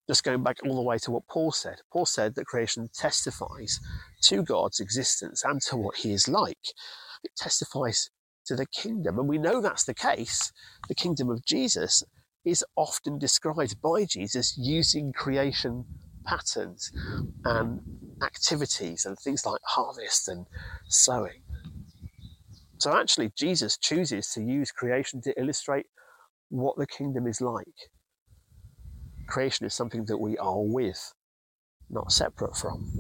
Just 0.07 0.23
going 0.23 0.43
back 0.43 0.57
all 0.65 0.75
the 0.75 0.81
way 0.81 0.97
to 0.99 1.11
what 1.11 1.27
Paul 1.27 1.51
said. 1.51 1.77
Paul 1.91 2.05
said 2.05 2.35
that 2.35 2.45
creation 2.45 2.89
testifies 2.93 3.79
to 4.23 4.43
God's 4.43 4.79
existence 4.79 5.43
and 5.43 5.61
to 5.63 5.77
what 5.77 5.97
He 5.97 6.11
is 6.11 6.27
like. 6.27 6.73
It 7.23 7.31
testifies 7.37 8.09
to 8.45 8.55
the 8.55 8.65
kingdom. 8.65 9.19
And 9.19 9.29
we 9.29 9.37
know 9.37 9.61
that's 9.61 9.85
the 9.85 9.93
case. 9.93 10.51
The 10.89 10.95
kingdom 10.95 11.29
of 11.29 11.45
Jesus 11.45 12.03
is 12.43 12.65
often 12.75 13.19
described 13.19 13.81
by 13.81 14.05
Jesus 14.05 14.57
using 14.57 15.13
creation 15.13 15.85
patterns 16.25 16.91
and 17.45 17.81
activities 18.23 19.05
and 19.05 19.17
things 19.17 19.45
like 19.45 19.61
harvest 19.63 20.27
and 20.27 20.45
sowing. 20.87 21.43
So 22.81 22.91
actually, 22.97 23.31
Jesus 23.38 23.77
chooses 23.77 24.29
to 24.29 24.41
use 24.41 24.71
creation 24.71 25.21
to 25.21 25.39
illustrate 25.39 25.85
what 26.50 26.77
the 26.77 26.88
kingdom 26.88 27.27
is 27.27 27.39
like. 27.39 27.91
Creation 29.27 29.67
is 29.67 29.75
something 29.75 30.05
that 30.05 30.17
we 30.17 30.35
are 30.39 30.63
with, 30.63 31.13
not 31.91 32.11
separate 32.11 32.57
from. 32.57 32.91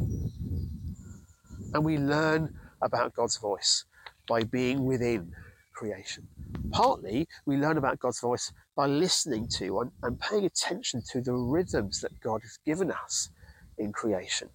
And 1.73 1.83
we 1.83 1.97
learn 1.97 2.53
about 2.83 3.15
God's 3.15 3.37
voice 3.37 3.85
by 4.27 4.43
being 4.43 4.85
within 4.85 5.31
creation. 5.73 6.27
Partly, 6.69 7.27
we 7.47 7.57
learn 7.57 7.79
about 7.79 7.97
God's 7.97 8.19
voice 8.19 8.53
by 8.77 8.85
listening 8.85 9.47
to 9.57 9.79
and, 9.79 9.91
and 10.03 10.19
paying 10.19 10.45
attention 10.45 11.01
to 11.11 11.21
the 11.21 11.33
rhythms 11.33 12.01
that 12.01 12.19
God 12.19 12.41
has 12.43 12.59
given 12.67 12.91
us 12.91 13.31
in 13.79 13.91
creation, 13.91 14.49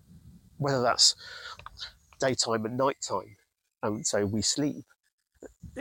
whether 0.58 0.82
that's 0.82 1.16
daytime 2.20 2.64
and 2.64 2.76
nighttime, 2.76 3.34
and 3.82 4.06
so 4.06 4.24
we 4.24 4.40
sleep 4.40 4.84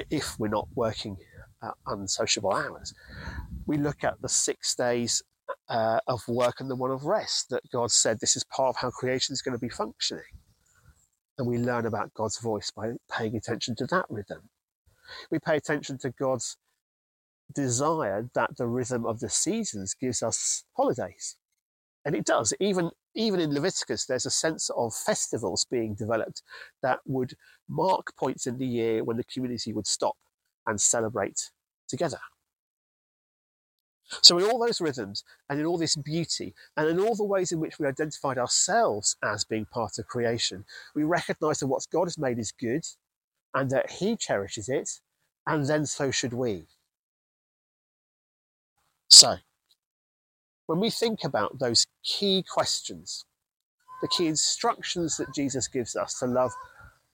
if 0.09 0.35
we're 0.39 0.47
not 0.47 0.67
working 0.75 1.17
at 1.63 1.73
unsociable 1.87 2.53
hours. 2.53 2.93
We 3.65 3.77
look 3.77 4.03
at 4.03 4.21
the 4.21 4.29
six 4.29 4.75
days 4.75 5.23
uh, 5.69 5.99
of 6.07 6.21
work 6.27 6.59
and 6.59 6.69
the 6.69 6.75
one 6.75 6.91
of 6.91 7.05
rest 7.05 7.49
that 7.49 7.63
God 7.71 7.91
said 7.91 8.19
this 8.19 8.35
is 8.35 8.43
part 8.43 8.69
of 8.69 8.75
how 8.77 8.89
creation 8.89 9.33
is 9.33 9.41
going 9.41 9.53
to 9.53 9.59
be 9.59 9.69
functioning. 9.69 10.23
And 11.37 11.47
we 11.47 11.57
learn 11.57 11.85
about 11.85 12.13
God's 12.13 12.39
voice 12.39 12.71
by 12.71 12.93
paying 13.11 13.35
attention 13.35 13.75
to 13.77 13.85
that 13.87 14.05
rhythm. 14.09 14.49
We 15.29 15.39
pay 15.39 15.57
attention 15.57 15.97
to 15.99 16.11
God's 16.11 16.57
desire 17.53 18.29
that 18.33 18.57
the 18.57 18.67
rhythm 18.67 19.05
of 19.05 19.19
the 19.19 19.29
seasons 19.29 19.93
gives 19.93 20.23
us 20.23 20.63
holidays. 20.75 21.35
And 22.03 22.15
it 22.15 22.25
does. 22.25 22.53
Even, 22.59 22.91
even 23.15 23.39
in 23.39 23.53
Leviticus, 23.53 24.05
there's 24.05 24.25
a 24.25 24.31
sense 24.31 24.69
of 24.75 24.93
festivals 24.93 25.65
being 25.69 25.95
developed 25.95 26.43
that 26.83 26.99
would 27.05 27.33
mark 27.67 28.15
points 28.17 28.45
in 28.45 28.57
the 28.57 28.67
year 28.67 29.03
when 29.03 29.17
the 29.17 29.23
community 29.23 29.73
would 29.73 29.87
stop 29.87 30.15
and 30.67 30.79
celebrate 30.79 31.49
together. 31.87 32.19
So, 34.21 34.37
in 34.37 34.45
all 34.45 34.59
those 34.59 34.81
rhythms 34.81 35.23
and 35.49 35.59
in 35.59 35.65
all 35.65 35.77
this 35.77 35.95
beauty 35.95 36.53
and 36.77 36.87
in 36.87 36.99
all 36.99 37.15
the 37.15 37.23
ways 37.23 37.51
in 37.51 37.59
which 37.59 37.79
we 37.79 37.87
identified 37.87 38.37
ourselves 38.37 39.15
as 39.23 39.43
being 39.45 39.65
part 39.65 39.97
of 39.97 40.07
creation, 40.07 40.65
we 40.93 41.03
recognize 41.03 41.59
that 41.59 41.67
what 41.67 41.87
God 41.91 42.05
has 42.05 42.17
made 42.17 42.37
is 42.37 42.51
good 42.51 42.85
and 43.53 43.69
that 43.71 43.89
He 43.89 44.15
cherishes 44.15 44.69
it, 44.69 44.99
and 45.47 45.65
then 45.65 45.85
so 45.85 46.11
should 46.11 46.33
we. 46.33 46.67
So, 49.09 49.37
when 50.67 50.79
we 50.79 50.89
think 50.89 51.23
about 51.23 51.59
those 51.59 51.85
key 52.03 52.43
questions, 52.47 53.25
the 54.01 54.07
key 54.07 54.27
instructions 54.27 55.17
that 55.17 55.33
Jesus 55.33 55.67
gives 55.67 55.95
us 55.95 56.19
to 56.19 56.25
love 56.25 56.51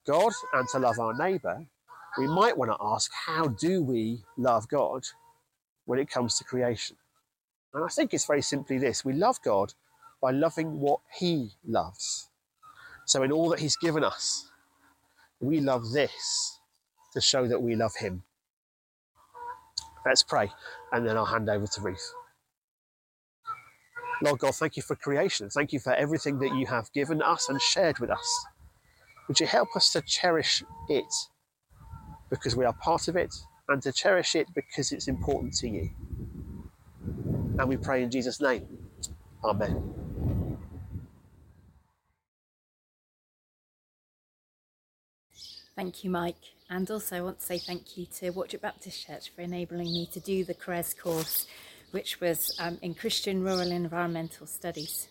God 0.08 0.34
and 0.54 0.68
to 0.70 0.80
love 0.80 1.00
our 1.00 1.14
neighbour, 1.14 1.66
we 2.18 2.28
might 2.28 2.58
want 2.58 2.72
to 2.72 2.78
ask 2.82 3.12
how 3.28 3.48
do 3.48 3.84
we 3.84 4.24
love 4.38 4.68
God 4.68 5.04
when 5.86 6.00
it 6.00 6.10
comes 6.10 6.38
to 6.38 6.44
creation? 6.44 6.98
And 7.74 7.84
I 7.84 7.88
think 7.88 8.14
it's 8.14 8.26
very 8.26 8.42
simply 8.42 8.78
this 8.78 9.06
we 9.06 9.14
love 9.14 9.42
God 9.44 9.74
by 10.22 10.32
loving 10.32 10.80
what 10.80 11.00
He 11.18 11.52
loves. 11.66 12.30
So, 13.06 13.24
in 13.24 13.32
all 13.32 13.50
that 13.50 13.60
He's 13.60 13.78
given 13.78 14.04
us, 14.04 14.50
we 15.40 15.60
love 15.60 15.92
this 15.92 16.60
to 17.14 17.22
show 17.22 17.48
that 17.48 17.62
we 17.62 17.76
love 17.76 17.96
Him. 17.96 18.24
Let's 20.06 20.24
pray, 20.24 20.52
and 20.92 21.08
then 21.08 21.18
I'll 21.18 21.26
hand 21.26 21.50
over 21.50 21.68
to 21.68 21.82
Ruth. 21.82 22.14
Lord 24.22 24.40
God, 24.40 24.54
thank 24.56 24.78
you 24.78 24.84
for 24.84 24.96
creation. 24.96 25.50
Thank 25.50 25.74
you 25.74 25.80
for 25.80 25.94
everything 25.94 26.38
that 26.40 26.56
you 26.56 26.68
have 26.68 26.92
given 26.94 27.22
us 27.22 27.50
and 27.50 27.60
shared 27.60 27.98
with 28.00 28.12
us. 28.12 28.46
Would 29.28 29.40
you 29.40 29.48
help 29.48 29.76
us 29.76 29.92
to 29.94 30.02
cherish 30.02 30.64
it 30.90 31.14
because 32.30 32.56
we 32.56 32.66
are 32.66 32.74
part 32.74 33.08
of 33.08 33.16
it 33.16 33.34
and 33.68 33.82
to 33.82 33.92
cherish 33.92 34.36
it 34.36 34.48
because 34.54 34.92
it's 34.92 35.08
important 35.08 35.54
to 35.56 35.68
you? 35.68 35.90
And 37.58 37.68
we 37.68 37.78
pray 37.78 38.04
in 38.04 38.12
Jesus' 38.12 38.40
name. 38.40 38.68
Amen. 39.44 39.96
Thank 45.76 46.04
you, 46.04 46.12
Mike. 46.12 46.36
And 46.70 46.90
also, 46.92 47.18
I 47.18 47.22
want 47.22 47.40
to 47.40 47.46
say 47.46 47.58
thank 47.58 47.98
you 47.98 48.06
to 48.20 48.30
Watchet 48.30 48.62
Baptist 48.62 49.08
Church 49.08 49.32
for 49.36 49.42
enabling 49.42 49.92
me 49.92 50.08
to 50.14 50.20
do 50.20 50.44
the 50.44 50.54
CRES 50.54 50.94
course 50.94 51.48
which 51.92 52.20
was 52.20 52.56
um, 52.60 52.78
in 52.82 52.94
Christian 52.94 53.44
Rural 53.44 53.72
Environmental 53.72 54.48
Studies. 54.48 55.08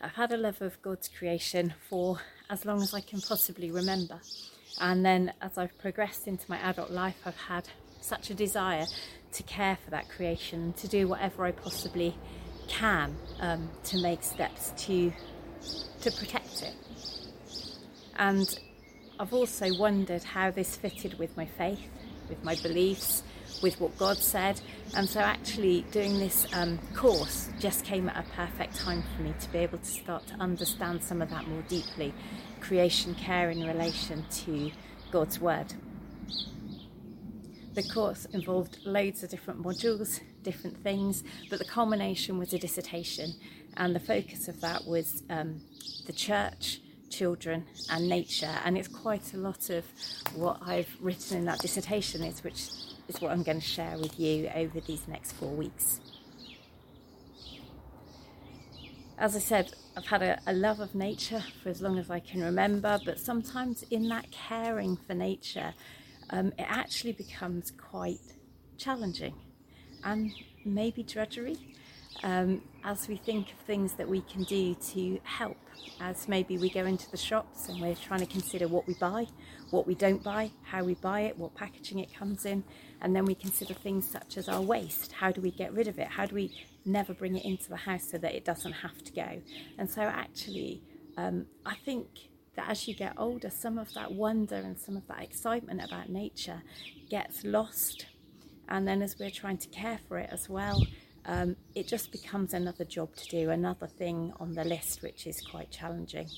I've 0.00 0.12
had 0.12 0.32
a 0.32 0.36
love 0.36 0.60
of 0.60 0.80
God's 0.82 1.08
creation 1.08 1.74
for 1.88 2.20
as 2.50 2.64
long 2.64 2.82
as 2.82 2.92
I 2.92 3.00
can 3.00 3.20
possibly 3.20 3.70
remember. 3.70 4.20
And 4.80 5.04
then 5.04 5.32
as 5.40 5.56
I've 5.56 5.76
progressed 5.78 6.26
into 6.26 6.44
my 6.48 6.58
adult 6.58 6.90
life, 6.90 7.16
I've 7.24 7.36
had 7.36 7.68
such 8.00 8.28
a 8.28 8.34
desire 8.34 8.86
to 9.32 9.42
care 9.44 9.78
for 9.82 9.90
that 9.90 10.08
creation, 10.08 10.74
to 10.74 10.88
do 10.88 11.08
whatever 11.08 11.44
I 11.44 11.52
possibly 11.52 12.16
can 12.68 13.16
um, 13.40 13.70
to 13.84 14.00
make 14.00 14.22
steps 14.22 14.72
to 14.86 15.12
to 16.00 16.10
protect 16.10 16.62
it. 16.62 16.74
And 18.16 18.58
I've 19.18 19.32
also 19.32 19.74
wondered 19.78 20.22
how 20.22 20.50
this 20.50 20.76
fitted 20.76 21.18
with 21.18 21.36
my 21.36 21.46
faith, 21.46 21.88
with 22.28 22.42
my 22.44 22.56
beliefs, 22.56 23.22
with 23.62 23.80
what 23.80 23.96
God 23.98 24.18
said. 24.18 24.60
And 24.96 25.08
so, 25.08 25.20
actually, 25.20 25.82
doing 25.90 26.18
this 26.18 26.46
um, 26.52 26.78
course 26.94 27.48
just 27.58 27.84
came 27.84 28.08
at 28.08 28.16
a 28.16 28.28
perfect 28.30 28.76
time 28.76 29.02
for 29.14 29.22
me 29.22 29.34
to 29.40 29.50
be 29.50 29.58
able 29.58 29.78
to 29.78 29.84
start 29.84 30.26
to 30.28 30.34
understand 30.34 31.02
some 31.02 31.22
of 31.22 31.30
that 31.30 31.46
more 31.48 31.62
deeply 31.68 32.12
creation 32.60 33.14
care 33.14 33.50
in 33.50 33.66
relation 33.66 34.24
to 34.30 34.70
God's 35.10 35.40
Word. 35.40 35.74
The 37.74 37.82
course 37.82 38.24
involved 38.26 38.78
loads 38.84 39.24
of 39.24 39.30
different 39.30 39.60
modules, 39.62 40.20
different 40.42 40.82
things, 40.84 41.24
but 41.50 41.58
the 41.58 41.64
culmination 41.64 42.38
was 42.38 42.52
a 42.52 42.58
dissertation, 42.58 43.34
and 43.76 43.94
the 43.94 44.00
focus 44.00 44.46
of 44.46 44.60
that 44.60 44.86
was 44.86 45.24
um, 45.28 45.60
the 46.06 46.12
church, 46.12 46.80
children, 47.10 47.64
and 47.90 48.08
nature. 48.08 48.54
And 48.64 48.78
it's 48.78 48.88
quite 48.88 49.34
a 49.34 49.38
lot 49.38 49.70
of 49.70 49.84
what 50.34 50.58
I've 50.62 50.96
written 51.00 51.38
in 51.38 51.44
that 51.46 51.58
dissertation, 51.58 52.22
is 52.22 52.44
which 52.44 52.70
is 53.08 53.20
what 53.20 53.30
I'm 53.32 53.42
going 53.42 53.60
to 53.60 53.66
share 53.66 53.98
with 53.98 54.18
you 54.18 54.50
over 54.54 54.80
these 54.80 55.06
next 55.08 55.32
four 55.32 55.50
weeks. 55.50 56.00
As 59.18 59.36
I 59.36 59.38
said, 59.38 59.72
I've 59.96 60.06
had 60.06 60.22
a, 60.22 60.40
a, 60.46 60.52
love 60.52 60.80
of 60.80 60.94
nature 60.94 61.44
for 61.62 61.68
as 61.68 61.80
long 61.80 61.98
as 61.98 62.10
I 62.10 62.18
can 62.18 62.42
remember, 62.42 62.98
but 63.04 63.20
sometimes 63.20 63.84
in 63.90 64.08
that 64.08 64.30
caring 64.32 64.96
for 64.96 65.14
nature, 65.14 65.74
um, 66.30 66.48
it 66.58 66.66
actually 66.68 67.12
becomes 67.12 67.70
quite 67.70 68.18
challenging 68.76 69.34
and 70.02 70.32
maybe 70.64 71.02
drudgery 71.02 71.56
um, 72.22 72.62
as 72.84 73.08
we 73.08 73.16
think 73.16 73.50
of 73.50 73.58
things 73.60 73.94
that 73.94 74.08
we 74.08 74.20
can 74.22 74.44
do 74.44 74.74
to 74.74 75.18
help. 75.22 75.56
As 76.00 76.28
maybe 76.28 76.58
we 76.58 76.68
go 76.68 76.84
into 76.84 77.10
the 77.10 77.16
shops 77.16 77.68
and 77.68 77.80
we're 77.80 77.94
trying 77.94 78.20
to 78.20 78.26
consider 78.26 78.68
what 78.68 78.86
we 78.86 78.94
buy, 78.94 79.26
what 79.70 79.86
we 79.86 79.94
don't 79.94 80.22
buy, 80.22 80.50
how 80.62 80.84
we 80.84 80.94
buy 80.94 81.22
it, 81.22 81.38
what 81.38 81.54
packaging 81.54 81.98
it 81.98 82.14
comes 82.14 82.44
in, 82.44 82.62
and 83.00 83.16
then 83.16 83.24
we 83.24 83.34
consider 83.34 83.74
things 83.74 84.08
such 84.08 84.36
as 84.36 84.48
our 84.48 84.60
waste. 84.60 85.12
How 85.12 85.32
do 85.32 85.40
we 85.40 85.50
get 85.50 85.72
rid 85.72 85.88
of 85.88 85.98
it? 85.98 86.08
How 86.08 86.26
do 86.26 86.34
we 86.34 86.54
never 86.84 87.14
bring 87.14 87.36
it 87.36 87.44
into 87.44 87.70
the 87.70 87.76
house 87.76 88.10
so 88.10 88.18
that 88.18 88.34
it 88.34 88.44
doesn't 88.44 88.72
have 88.72 89.02
to 89.04 89.12
go? 89.12 89.40
And 89.78 89.90
so, 89.90 90.02
actually, 90.02 90.82
um, 91.16 91.46
I 91.64 91.76
think 91.76 92.06
that 92.56 92.68
as 92.68 92.86
you 92.86 92.94
get 92.94 93.14
older, 93.16 93.50
some 93.50 93.78
of 93.78 93.92
that 93.94 94.12
wonder 94.12 94.56
and 94.56 94.78
some 94.78 94.96
of 94.96 95.06
that 95.08 95.22
excitement 95.22 95.82
about 95.84 96.08
nature 96.10 96.62
gets 97.08 97.44
lost. 97.44 98.06
And 98.68 98.86
then, 98.86 99.02
as 99.02 99.18
we're 99.18 99.30
trying 99.30 99.58
to 99.58 99.68
care 99.68 100.00
for 100.08 100.18
it 100.18 100.28
as 100.30 100.48
well, 100.48 100.82
um, 101.26 101.56
it 101.74 101.88
just 101.88 102.12
becomes 102.12 102.52
another 102.52 102.84
job 102.84 103.14
to 103.16 103.28
do, 103.28 103.50
another 103.50 103.86
thing 103.86 104.32
on 104.38 104.54
the 104.54 104.64
list, 104.64 105.02
which 105.02 105.26
is 105.26 105.40
quite 105.40 105.70
challenging. 105.70 106.28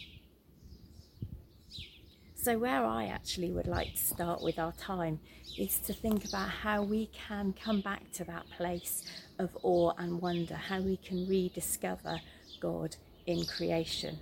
So, 2.35 2.59
where 2.59 2.85
I 2.85 3.07
actually 3.07 3.51
would 3.51 3.67
like 3.67 3.95
to 3.95 4.01
start 4.01 4.41
with 4.41 4.59
our 4.59 4.73
time 4.73 5.19
is 5.59 5.81
to 5.81 5.93
think 5.93 6.25
about 6.25 6.49
how 6.49 6.83
we 6.83 7.07
can 7.07 7.53
come 7.53 7.81
back 7.81 8.13
to 8.13 8.25
that 8.25 8.49
place 8.57 9.05
of 9.41 9.51
awe 9.63 9.93
and 9.99 10.21
wonder, 10.21 10.55
how 10.55 10.81
we 10.81 10.97
can 10.99 11.27
rediscover 11.27 12.21
God 12.61 12.95
in 13.27 13.45
creation. 13.47 14.21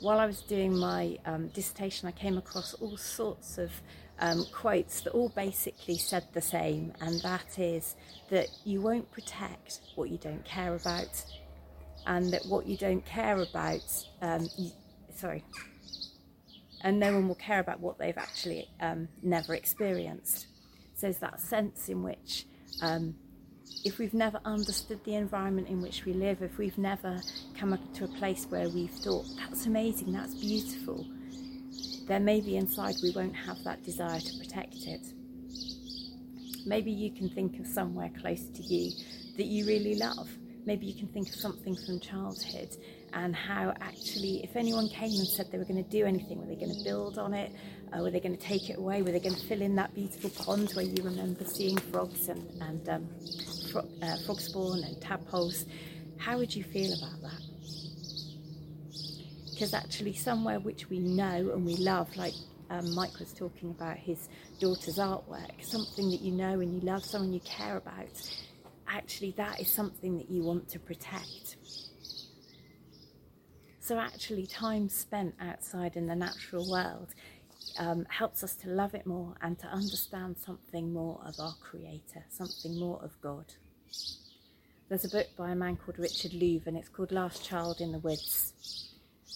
While 0.00 0.18
I 0.18 0.24
was 0.24 0.40
doing 0.40 0.74
my 0.74 1.18
um, 1.26 1.48
dissertation, 1.48 2.08
I 2.08 2.12
came 2.12 2.38
across 2.38 2.72
all 2.74 2.96
sorts 2.96 3.58
of 3.58 3.70
um, 4.20 4.44
quotes 4.52 5.00
that 5.00 5.10
all 5.10 5.30
basically 5.30 5.98
said 5.98 6.24
the 6.32 6.40
same, 6.40 6.92
and 7.00 7.20
that 7.22 7.58
is 7.58 7.96
that 8.30 8.48
you 8.64 8.80
won't 8.80 9.10
protect 9.10 9.80
what 9.96 10.10
you 10.10 10.18
don't 10.18 10.44
care 10.44 10.74
about, 10.74 11.24
and 12.06 12.32
that 12.32 12.44
what 12.46 12.66
you 12.66 12.76
don't 12.76 13.04
care 13.04 13.40
about, 13.40 14.06
um, 14.22 14.48
you, 14.56 14.70
sorry, 15.14 15.42
and 16.82 16.98
no 16.98 17.12
one 17.12 17.28
will 17.28 17.34
care 17.34 17.60
about 17.60 17.80
what 17.80 17.98
they've 17.98 18.16
actually 18.18 18.68
um, 18.80 19.08
never 19.22 19.54
experienced. 19.54 20.46
So 20.94 21.06
there's 21.06 21.18
that 21.18 21.40
sense 21.40 21.88
in 21.88 22.02
which 22.02 22.46
um, 22.82 23.14
if 23.84 23.98
we've 23.98 24.14
never 24.14 24.40
understood 24.44 25.02
the 25.04 25.14
environment 25.14 25.68
in 25.68 25.80
which 25.80 26.04
we 26.04 26.12
live, 26.12 26.42
if 26.42 26.58
we've 26.58 26.78
never 26.78 27.20
come 27.58 27.72
up 27.72 27.80
to 27.94 28.04
a 28.04 28.08
place 28.08 28.46
where 28.48 28.68
we've 28.68 28.90
thought, 28.90 29.26
that's 29.38 29.66
amazing, 29.66 30.12
that's 30.12 30.34
beautiful, 30.34 31.06
then 32.10 32.24
maybe 32.24 32.56
inside 32.56 32.96
we 33.02 33.12
won't 33.12 33.36
have 33.36 33.62
that 33.64 33.82
desire 33.84 34.20
to 34.20 34.38
protect 34.38 34.86
it. 34.86 35.06
Maybe 36.66 36.90
you 36.90 37.10
can 37.10 37.28
think 37.28 37.58
of 37.58 37.66
somewhere 37.66 38.10
close 38.20 38.48
to 38.48 38.62
you 38.62 38.92
that 39.36 39.46
you 39.46 39.66
really 39.66 39.94
love. 39.94 40.28
Maybe 40.66 40.86
you 40.86 40.94
can 40.94 41.08
think 41.08 41.28
of 41.28 41.36
something 41.36 41.74
from 41.74 42.00
childhood 42.00 42.76
and 43.12 43.34
how 43.34 43.72
actually, 43.80 44.42
if 44.44 44.56
anyone 44.56 44.88
came 44.88 45.18
and 45.18 45.26
said 45.26 45.50
they 45.50 45.58
were 45.58 45.64
going 45.64 45.82
to 45.82 45.90
do 45.90 46.04
anything, 46.04 46.38
were 46.38 46.46
they 46.46 46.54
going 46.54 46.76
to 46.76 46.84
build 46.84 47.18
on 47.18 47.32
it? 47.32 47.52
Uh, 47.92 48.02
were 48.02 48.10
they 48.10 48.20
going 48.20 48.36
to 48.36 48.42
take 48.42 48.70
it 48.70 48.78
away? 48.78 49.02
Were 49.02 49.10
they 49.10 49.20
going 49.20 49.34
to 49.34 49.46
fill 49.46 49.62
in 49.62 49.74
that 49.76 49.94
beautiful 49.94 50.30
pond 50.30 50.70
where 50.74 50.84
you 50.84 51.02
remember 51.02 51.44
seeing 51.44 51.76
frogs 51.76 52.28
and, 52.28 52.46
and 52.60 52.88
um, 52.88 53.08
fro- 53.72 53.88
uh, 54.02 54.16
frog 54.26 54.40
spawn 54.40 54.84
and 54.84 55.00
tadpoles? 55.00 55.64
How 56.18 56.38
would 56.38 56.54
you 56.54 56.62
feel 56.62 56.92
about 56.92 57.20
that? 57.22 57.49
Because 59.60 59.74
actually, 59.74 60.14
somewhere 60.14 60.58
which 60.58 60.88
we 60.88 61.00
know 61.00 61.50
and 61.52 61.66
we 61.66 61.76
love, 61.76 62.16
like 62.16 62.32
um, 62.70 62.94
Mike 62.94 63.18
was 63.18 63.34
talking 63.34 63.68
about 63.68 63.98
his 63.98 64.30
daughter's 64.58 64.96
artwork, 64.96 65.62
something 65.62 66.08
that 66.12 66.22
you 66.22 66.32
know 66.32 66.60
and 66.60 66.72
you 66.72 66.80
love, 66.80 67.04
someone 67.04 67.34
you 67.34 67.40
care 67.40 67.76
about, 67.76 68.08
actually, 68.88 69.32
that 69.32 69.60
is 69.60 69.70
something 69.70 70.16
that 70.16 70.30
you 70.30 70.42
want 70.42 70.66
to 70.70 70.78
protect. 70.78 71.56
So, 73.80 73.98
actually, 73.98 74.46
time 74.46 74.88
spent 74.88 75.34
outside 75.38 75.94
in 75.94 76.06
the 76.06 76.16
natural 76.16 76.70
world 76.70 77.08
um, 77.78 78.06
helps 78.08 78.42
us 78.42 78.56
to 78.56 78.70
love 78.70 78.94
it 78.94 79.06
more 79.06 79.34
and 79.42 79.58
to 79.58 79.66
understand 79.66 80.38
something 80.38 80.90
more 80.90 81.20
of 81.26 81.34
our 81.38 81.54
Creator, 81.60 82.24
something 82.30 82.80
more 82.80 82.98
of 83.02 83.20
God. 83.20 83.52
There's 84.88 85.04
a 85.04 85.10
book 85.10 85.26
by 85.36 85.50
a 85.50 85.54
man 85.54 85.76
called 85.76 85.98
Richard 85.98 86.32
Louv, 86.32 86.66
and 86.66 86.78
it's 86.78 86.88
called 86.88 87.12
Last 87.12 87.44
Child 87.44 87.82
in 87.82 87.92
the 87.92 87.98
Woods. 87.98 88.54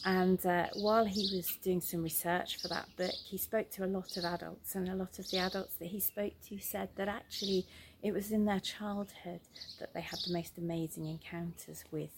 And 0.04 0.44
uh, 0.44 0.66
while 0.74 1.04
he 1.04 1.30
was 1.34 1.56
doing 1.62 1.80
some 1.80 2.02
research 2.02 2.60
for 2.60 2.68
that 2.68 2.88
book, 2.96 3.14
he 3.24 3.38
spoke 3.38 3.70
to 3.72 3.84
a 3.84 3.86
lot 3.86 4.16
of 4.16 4.24
adults, 4.24 4.74
and 4.74 4.88
a 4.88 4.94
lot 4.94 5.18
of 5.18 5.30
the 5.30 5.38
adults 5.38 5.76
that 5.76 5.86
he 5.86 6.00
spoke 6.00 6.34
to 6.48 6.58
said 6.58 6.90
that 6.96 7.08
actually 7.08 7.66
it 8.02 8.12
was 8.12 8.30
in 8.30 8.44
their 8.44 8.60
childhood 8.60 9.40
that 9.80 9.94
they 9.94 10.02
had 10.02 10.18
the 10.26 10.32
most 10.32 10.58
amazing 10.58 11.06
encounters 11.06 11.84
with 11.90 12.10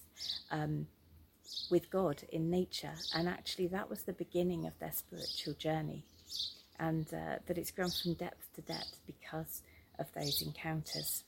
um, 0.51 0.89
with 1.71 1.91
God 1.91 2.25
in 2.33 2.51
nature, 2.51 2.95
and 3.15 3.29
actually 3.29 3.69
that 3.69 3.89
was 3.89 4.03
the 4.03 4.13
beginning 4.13 4.67
of 4.67 4.77
their 4.81 4.93
spiritual 4.93 5.55
journey, 5.55 6.05
and 6.81 7.07
uh, 7.15 7.39
that 7.47 7.57
it's 7.57 7.71
grown 7.71 7.91
from 7.91 8.15
depth 8.15 8.53
to 8.57 8.63
depth 8.63 8.99
because 9.07 9.63
of 10.01 10.07
those 10.13 10.43
encounters. 10.43 11.23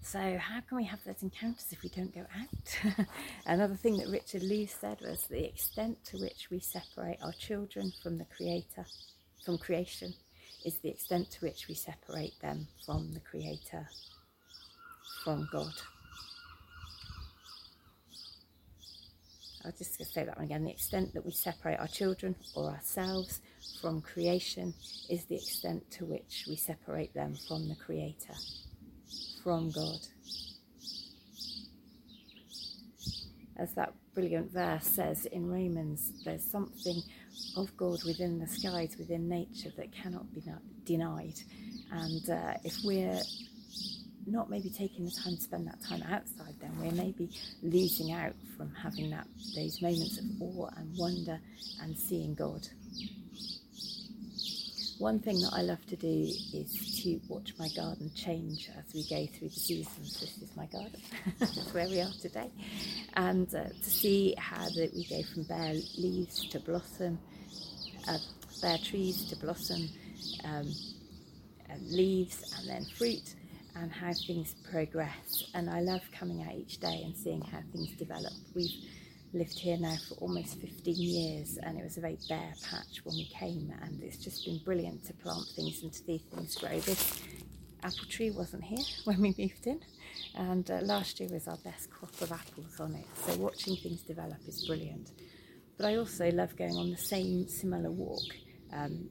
So, 0.00 0.38
how 0.38 0.60
can 0.60 0.78
we 0.78 0.84
have 0.84 1.04
those 1.04 1.22
encounters 1.22 1.66
if 1.70 1.82
we 1.82 1.90
don't 1.90 2.14
go 2.14 2.22
out? 2.22 3.06
Another 3.46 3.74
thing 3.74 3.98
that 3.98 4.08
Richard 4.08 4.42
Louv 4.42 4.70
said 4.70 4.98
was 5.02 5.26
the 5.26 5.44
extent 5.44 6.02
to 6.06 6.18
which 6.18 6.48
we 6.50 6.60
separate 6.60 7.18
our 7.22 7.32
children 7.32 7.92
from 8.02 8.16
the 8.16 8.24
Creator, 8.24 8.86
from 9.44 9.58
creation, 9.58 10.14
is 10.64 10.78
the 10.78 10.88
extent 10.88 11.30
to 11.32 11.40
which 11.40 11.68
we 11.68 11.74
separate 11.74 12.40
them 12.40 12.66
from 12.86 13.12
the 13.12 13.20
Creator, 13.20 13.86
from 15.24 15.46
God. 15.52 15.74
I'll 19.64 19.72
just 19.72 20.02
say 20.14 20.24
that 20.24 20.36
one 20.36 20.46
again. 20.46 20.64
The 20.64 20.70
extent 20.70 21.12
that 21.12 21.26
we 21.26 21.32
separate 21.32 21.78
our 21.78 21.88
children 21.88 22.34
or 22.54 22.70
ourselves 22.70 23.42
from 23.82 24.00
creation 24.00 24.72
is 25.10 25.24
the 25.26 25.34
extent 25.34 25.90
to 25.90 26.06
which 26.06 26.46
we 26.48 26.56
separate 26.56 27.12
them 27.12 27.34
from 27.46 27.68
the 27.68 27.74
Creator, 27.74 28.32
from 29.48 29.70
God. 29.70 30.00
As 33.56 33.72
that 33.76 33.94
brilliant 34.14 34.52
verse 34.52 34.86
says 34.86 35.24
in 35.24 35.48
Romans, 35.50 36.12
there's 36.22 36.44
something 36.44 37.00
of 37.56 37.74
God 37.78 38.04
within 38.04 38.38
the 38.38 38.46
skies, 38.46 38.96
within 38.98 39.26
nature, 39.26 39.70
that 39.78 39.90
cannot 39.90 40.34
be 40.34 40.42
denied. 40.84 41.40
And 41.90 42.28
uh, 42.28 42.58
if 42.62 42.76
we're 42.84 43.22
not 44.26 44.50
maybe 44.50 44.68
taking 44.68 45.06
the 45.06 45.12
time 45.12 45.36
to 45.36 45.40
spend 45.40 45.66
that 45.66 45.82
time 45.82 46.02
outside, 46.02 46.54
then 46.60 46.78
we're 46.78 46.92
maybe 46.92 47.30
losing 47.62 48.12
out 48.12 48.34
from 48.54 48.70
having 48.74 49.08
that 49.12 49.26
those 49.56 49.80
moments 49.80 50.18
of 50.18 50.26
awe 50.42 50.68
and 50.76 50.94
wonder 50.98 51.40
and 51.80 51.96
seeing 51.98 52.34
God. 52.34 52.68
One 54.98 55.20
thing 55.20 55.38
that 55.42 55.52
I 55.52 55.62
love 55.62 55.84
to 55.86 55.96
do 55.96 56.28
is 56.52 57.02
to 57.04 57.20
watch 57.28 57.52
my 57.56 57.68
garden 57.76 58.10
change 58.16 58.68
as 58.76 58.92
we 58.92 59.04
go 59.08 59.26
through 59.32 59.50
the 59.50 59.54
seasons. 59.54 60.20
This 60.20 60.42
is 60.42 60.56
my 60.56 60.66
garden, 60.66 61.00
that's 61.38 61.72
where 61.72 61.88
we 61.88 62.00
are 62.00 62.10
today, 62.20 62.50
and 63.14 63.46
uh, 63.54 63.68
to 63.68 63.90
see 63.90 64.34
how 64.36 64.64
that 64.64 64.90
we 64.92 65.06
go 65.08 65.22
from 65.32 65.44
bare 65.44 65.74
leaves 65.96 66.48
to 66.48 66.58
blossom, 66.58 67.16
uh, 68.08 68.18
bare 68.60 68.78
trees 68.78 69.24
to 69.26 69.36
blossom, 69.36 69.88
um, 70.42 70.68
and 71.70 71.90
leaves, 71.92 72.52
and 72.58 72.68
then 72.68 72.84
fruit, 72.96 73.36
and 73.76 73.92
how 73.92 74.12
things 74.12 74.56
progress. 74.68 75.44
And 75.54 75.70
I 75.70 75.78
love 75.80 76.02
coming 76.18 76.42
out 76.42 76.54
each 76.54 76.80
day 76.80 77.02
and 77.04 77.16
seeing 77.16 77.42
how 77.42 77.60
things 77.72 77.90
develop. 77.96 78.32
We've 78.52 78.74
lived 79.32 79.58
here 79.58 79.76
now 79.76 79.96
for 80.08 80.14
almost 80.14 80.58
15 80.60 80.94
years 80.96 81.58
and 81.62 81.78
it 81.78 81.84
was 81.84 81.96
a 81.96 82.00
very 82.00 82.18
bare 82.28 82.54
patch 82.70 83.04
when 83.04 83.16
we 83.16 83.26
came 83.26 83.72
and 83.82 84.02
it's 84.02 84.16
just 84.16 84.44
been 84.44 84.58
brilliant 84.64 85.04
to 85.06 85.12
plant 85.14 85.46
things 85.54 85.82
and 85.82 85.92
to 85.92 85.98
see 85.98 86.18
things 86.18 86.56
grow. 86.56 86.78
This 86.80 87.22
apple 87.82 88.06
tree 88.08 88.30
wasn't 88.30 88.64
here 88.64 88.84
when 89.04 89.20
we 89.20 89.34
moved 89.38 89.66
in 89.66 89.80
and 90.34 90.70
uh, 90.70 90.80
last 90.82 91.20
year 91.20 91.28
was 91.30 91.46
our 91.46 91.58
best 91.58 91.90
crop 91.90 92.20
of 92.22 92.32
apples 92.32 92.80
on 92.80 92.94
it. 92.94 93.06
So 93.14 93.36
watching 93.36 93.76
things 93.76 94.02
develop 94.02 94.38
is 94.46 94.66
brilliant. 94.66 95.10
But 95.76 95.86
I 95.86 95.96
also 95.96 96.30
love 96.30 96.56
going 96.56 96.76
on 96.76 96.90
the 96.90 96.96
same 96.96 97.46
similar 97.48 97.90
walk 97.90 98.34
um, 98.72 99.10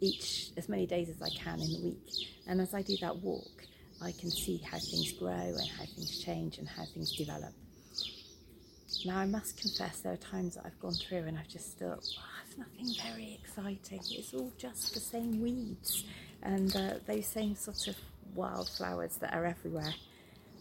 each 0.00 0.50
as 0.56 0.68
many 0.68 0.86
days 0.86 1.08
as 1.08 1.20
I 1.20 1.28
can 1.30 1.60
in 1.60 1.72
the 1.72 1.80
week. 1.82 2.28
And 2.46 2.60
as 2.60 2.72
I 2.72 2.82
do 2.82 2.96
that 3.00 3.16
walk, 3.16 3.66
I 4.02 4.12
can 4.12 4.30
see 4.30 4.58
how 4.58 4.78
things 4.78 5.12
grow 5.12 5.30
and 5.30 5.68
how 5.76 5.84
things 5.84 6.20
change 6.20 6.58
and 6.58 6.66
how 6.66 6.84
things 6.86 7.14
develop. 7.16 7.52
Now, 9.04 9.18
I 9.18 9.26
must 9.26 9.56
confess, 9.56 10.00
there 10.00 10.12
are 10.12 10.16
times 10.16 10.56
that 10.56 10.66
I've 10.66 10.78
gone 10.80 10.92
through 10.92 11.24
and 11.24 11.38
I've 11.38 11.48
just 11.48 11.78
thought, 11.78 12.04
oh, 12.18 12.24
it's 12.46 12.58
nothing 12.58 12.94
very 13.02 13.38
exciting. 13.42 14.00
It's 14.10 14.34
all 14.34 14.52
just 14.58 14.94
the 14.94 15.00
same 15.00 15.40
weeds 15.40 16.04
and 16.42 16.74
uh, 16.74 16.94
those 17.06 17.26
same 17.26 17.54
sort 17.54 17.86
of 17.88 17.96
wildflowers 18.34 19.16
that 19.18 19.32
are 19.32 19.46
everywhere. 19.46 19.94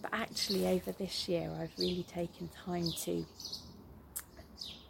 But 0.02 0.14
actually, 0.14 0.68
over 0.68 0.92
this 0.94 1.28
year, 1.28 1.52
I've 1.60 1.78
really 1.78 2.04
taken 2.04 2.50
time 2.66 2.92
to 3.04 3.26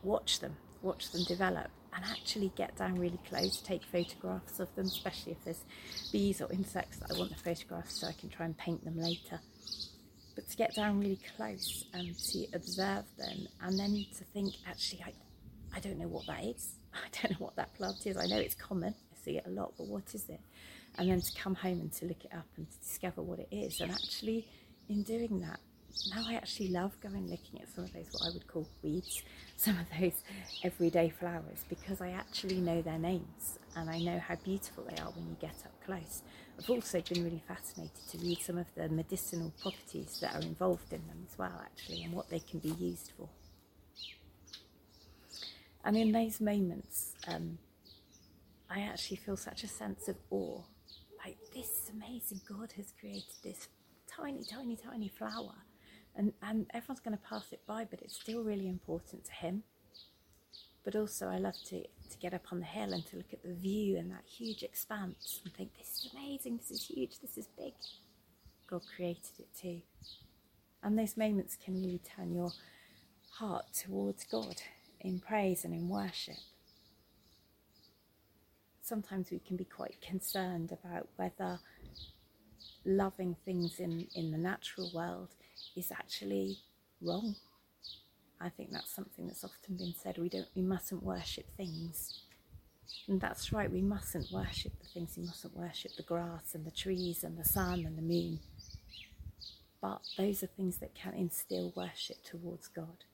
watch 0.04 0.40
them, 0.40 0.56
watch 0.82 1.12
them 1.12 1.24
develop, 1.24 1.70
and 1.94 2.06
actually 2.06 2.52
get 2.56 2.78
down 2.78 3.00
really 3.00 3.20
close, 3.28 3.62
take 3.62 3.84
photographs 3.84 4.60
of 4.60 4.74
them, 4.76 4.86
especially 4.86 5.32
if 5.32 5.44
there's 5.44 5.64
bees 6.12 6.42
or 6.42 6.52
insects 6.52 6.98
that 6.98 7.12
I 7.12 7.18
want 7.18 7.32
the 7.32 7.44
photographs 7.44 8.00
so 8.00 8.08
I 8.08 8.12
can 8.12 8.30
try 8.30 8.46
and 8.46 8.58
paint 8.58 8.86
them 8.86 9.00
later. 9.00 9.40
But 10.40 10.48
to 10.52 10.56
get 10.56 10.74
down 10.74 11.02
really 11.02 11.20
close 11.36 11.84
and 11.94 12.18
to 12.18 12.48
observe 12.54 13.04
them 13.18 13.46
and 13.62 13.78
then 13.78 14.06
to 14.18 14.24
think, 14.24 14.54
actually, 14.66 15.04
I, 15.06 15.12
I 15.76 15.82
don't 15.82 16.00
know 16.00 16.08
what 16.08 16.28
that 16.28 16.46
is. 16.46 16.76
I 16.94 17.10
don't 17.12 17.32
know 17.32 17.46
what 17.46 17.58
that 17.58 17.74
plant 17.74 18.08
is. 18.08 18.16
I 18.16 18.26
know 18.26 18.38
it's 18.38 18.56
common, 18.56 18.96
I 19.12 19.18
see 19.22 19.36
it 19.36 19.44
a 19.46 19.50
lot, 19.50 19.74
but 19.78 19.88
what 19.88 20.04
is 20.14 20.30
it? 20.30 20.40
And 20.98 21.10
then 21.10 21.20
to 21.20 21.34
come 21.34 21.56
home 21.56 21.82
and 21.82 21.92
to 21.92 22.06
look 22.06 22.24
it 22.24 22.32
up 22.34 22.46
and 22.56 22.72
to 22.72 22.80
discover 22.80 23.22
what 23.22 23.40
it 23.40 23.50
is. 23.52 23.82
And 23.82 23.92
actually, 23.92 24.48
in 24.88 25.04
doing 25.04 25.42
that, 25.42 25.60
now 26.16 26.24
I 26.28 26.36
actually 26.36 26.70
love 26.70 27.00
going 27.02 27.30
looking 27.30 27.62
at 27.62 27.70
some 27.70 27.84
of 27.84 27.94
those 27.94 28.08
what 28.12 28.30
I 28.30 28.34
would 28.34 28.48
call 28.48 28.68
weeds, 28.82 29.22
some 29.58 29.78
of 29.78 29.86
those 30.00 30.24
everyday 30.64 31.10
flowers 31.10 31.66
because 31.68 32.02
I 32.02 32.10
actually 32.12 32.62
know 32.62 32.82
their 32.82 32.98
names 32.98 33.60
and 33.76 33.90
I 33.90 34.00
know 34.00 34.20
how 34.20 34.36
beautiful 34.36 34.86
they 34.90 35.02
are 35.02 35.12
when 35.12 35.28
you 35.28 35.36
get 35.40 35.56
up 35.66 35.74
close. 35.86 36.24
I've 36.58 36.70
also 36.70 37.02
been 37.02 37.24
really 37.24 37.42
fascinated 37.48 38.08
to 38.12 38.18
read 38.18 38.42
some 38.42 38.58
of 38.58 38.68
the 38.76 38.90
medicinal 38.90 39.54
properties 39.62 40.20
that 40.22 40.36
are 40.36 40.42
involved 40.42 40.92
in 40.92 41.06
them 41.08 41.26
as 41.30 41.38
well, 41.38 41.62
actually, 41.64 42.04
and 42.04 42.14
what 42.14 42.30
they 42.30 42.40
can 42.40 42.60
be 42.60 42.70
used 42.70 43.12
for. 43.18 43.30
And 45.86 45.96
in 45.96 46.12
those 46.12 46.42
moments, 46.42 47.14
um, 47.28 47.58
I 48.70 48.82
actually 48.82 49.18
feel 49.18 49.38
such 49.38 49.64
a 49.64 49.68
sense 49.68 50.10
of 50.10 50.18
awe. 50.30 50.62
Like, 51.24 51.38
this 51.54 51.66
is 51.66 51.92
amazing. 51.94 52.42
God 52.48 52.74
has 52.76 52.94
created 53.00 53.24
this 53.44 53.70
tiny, 54.08 54.44
tiny, 54.44 54.76
tiny 54.76 55.08
flower. 55.08 55.56
And, 56.20 56.34
and 56.42 56.66
everyone's 56.74 57.00
going 57.00 57.18
to 57.18 57.24
pass 57.24 57.54
it 57.54 57.62
by, 57.66 57.86
but 57.90 58.02
it's 58.02 58.20
still 58.20 58.44
really 58.44 58.68
important 58.68 59.24
to 59.24 59.32
Him. 59.32 59.64
But 60.84 60.98
also, 60.98 61.30
I 61.30 61.38
love 61.38 61.56
to, 61.70 61.82
to 61.82 62.18
get 62.22 62.34
up 62.34 62.52
on 62.52 62.60
the 62.60 62.66
hill 62.66 62.92
and 62.92 63.06
to 63.08 63.16
look 63.16 63.32
at 63.32 63.42
the 63.42 63.54
view 63.54 63.96
and 63.96 64.12
that 64.12 64.26
huge 64.26 64.62
expanse 64.62 65.40
and 65.46 65.54
think, 65.54 65.78
this 65.78 65.88
is 65.88 66.10
amazing, 66.14 66.58
this 66.58 66.72
is 66.72 66.88
huge, 66.88 67.20
this 67.22 67.38
is 67.38 67.48
big. 67.58 67.72
God 68.70 68.82
created 68.98 69.40
it 69.40 69.48
too. 69.58 69.82
And 70.84 71.00
those 71.00 71.16
moments 71.16 71.56
can 71.56 71.82
really 71.82 72.02
turn 72.18 72.34
your 72.34 72.52
heart 73.32 73.68
towards 73.74 74.26
God 74.26 74.62
in 75.00 75.22
praise 75.22 75.64
and 75.64 75.74
in 75.74 75.88
worship. 75.88 76.36
Sometimes 78.82 79.32
we 79.32 79.40
can 79.40 79.56
be 79.56 79.64
quite 79.64 80.02
concerned 80.02 80.74
about 80.74 81.08
whether 81.16 81.60
loving 82.84 83.38
things 83.46 83.80
in, 83.80 84.08
in 84.16 84.32
the 84.32 84.38
natural 84.38 84.92
world 84.94 85.30
is 85.76 85.92
actually 85.92 86.58
wrong. 87.02 87.36
I 88.42 88.50
think 88.50 88.72
that's 88.72 88.94
something 88.94 89.28
that's 89.28 89.44
often 89.44 89.76
been 89.76 89.94
said. 90.02 90.18
We 90.18 90.30
don't 90.30 90.48
we 90.56 90.62
mustn't 90.62 91.04
worship 91.04 91.46
things. 91.58 92.22
And 93.08 93.20
that's 93.22 93.52
right, 93.52 93.72
we 93.72 93.82
mustn't 93.82 94.32
worship 94.32 94.74
the 94.80 94.88
things, 94.88 95.16
we 95.18 95.26
mustn't 95.26 95.56
worship 95.56 95.92
the 95.96 96.04
grass 96.04 96.56
and 96.56 96.66
the 96.66 96.72
trees 96.72 97.24
and 97.24 97.38
the 97.38 97.46
sun 97.46 97.86
and 97.86 97.98
the 97.98 98.02
moon. 98.02 98.40
But 99.82 100.02
those 100.18 100.44
are 100.44 100.48
things 100.48 100.78
that 100.78 100.96
can 100.96 101.14
instill 101.14 101.74
worship 101.76 102.24
towards 102.24 102.68
God. 102.68 103.06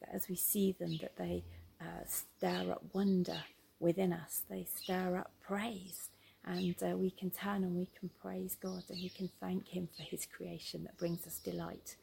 That 0.00 0.14
as 0.14 0.28
we 0.28 0.36
see 0.36 0.72
them, 0.72 0.98
that 1.00 1.16
they 1.16 1.44
uh, 1.80 2.04
stir 2.06 2.72
up 2.72 2.82
wonder 2.92 3.42
within 3.80 4.12
us, 4.12 4.42
they 4.48 4.64
stir 4.64 5.16
up 5.16 5.32
praise, 5.40 6.10
and 6.48 6.74
uh, 6.82 6.96
we 6.96 7.10
can 7.10 7.30
turn 7.30 7.62
and 7.62 7.76
we 7.76 7.88
can 7.98 8.10
praise 8.22 8.56
God 8.60 8.82
and 8.88 8.98
we 9.02 9.10
can 9.10 9.28
thank 9.40 9.68
Him 9.68 9.88
for 9.96 10.02
His 10.02 10.26
creation 10.26 10.84
that 10.84 10.96
brings 10.98 11.26
us 11.26 11.38
delight, 11.38 11.96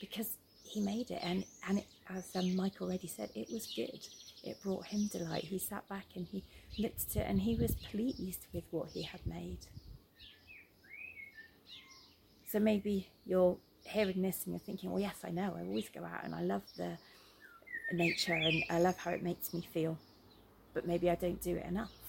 because 0.00 0.36
He 0.64 0.80
made 0.80 1.10
it, 1.10 1.20
and 1.22 1.44
and 1.68 1.78
it, 1.78 1.86
as 2.08 2.34
um, 2.34 2.56
Mike 2.56 2.80
already 2.80 3.06
said, 3.06 3.30
it 3.34 3.48
was 3.52 3.66
good. 3.76 4.00
It 4.42 4.62
brought 4.62 4.86
Him 4.86 5.08
delight. 5.12 5.44
He 5.44 5.58
sat 5.58 5.88
back 5.88 6.06
and 6.16 6.26
He 6.26 6.42
looked 6.78 7.04
at 7.10 7.16
it, 7.16 7.26
and 7.28 7.40
He 7.40 7.56
was 7.56 7.74
pleased 7.90 8.46
with 8.54 8.64
what 8.70 8.88
He 8.90 9.02
had 9.02 9.20
made. 9.26 9.58
So 12.50 12.58
maybe 12.58 13.08
you're 13.26 13.56
hearing 13.84 14.22
this 14.22 14.44
and 14.44 14.54
you're 14.54 14.60
thinking, 14.60 14.90
well, 14.90 15.00
yes, 15.00 15.16
I 15.24 15.30
know. 15.30 15.54
I 15.56 15.62
always 15.62 15.88
go 15.88 16.04
out 16.04 16.24
and 16.24 16.34
I 16.34 16.42
love 16.42 16.62
the 16.76 16.98
nature 17.92 18.34
and 18.34 18.64
I 18.70 18.80
love 18.80 18.96
how 18.96 19.12
it 19.12 19.22
makes 19.22 19.54
me 19.54 19.66
feel, 19.72 19.96
but 20.74 20.86
maybe 20.86 21.08
I 21.10 21.14
don't 21.14 21.40
do 21.40 21.56
it 21.56 21.66
enough. 21.66 21.99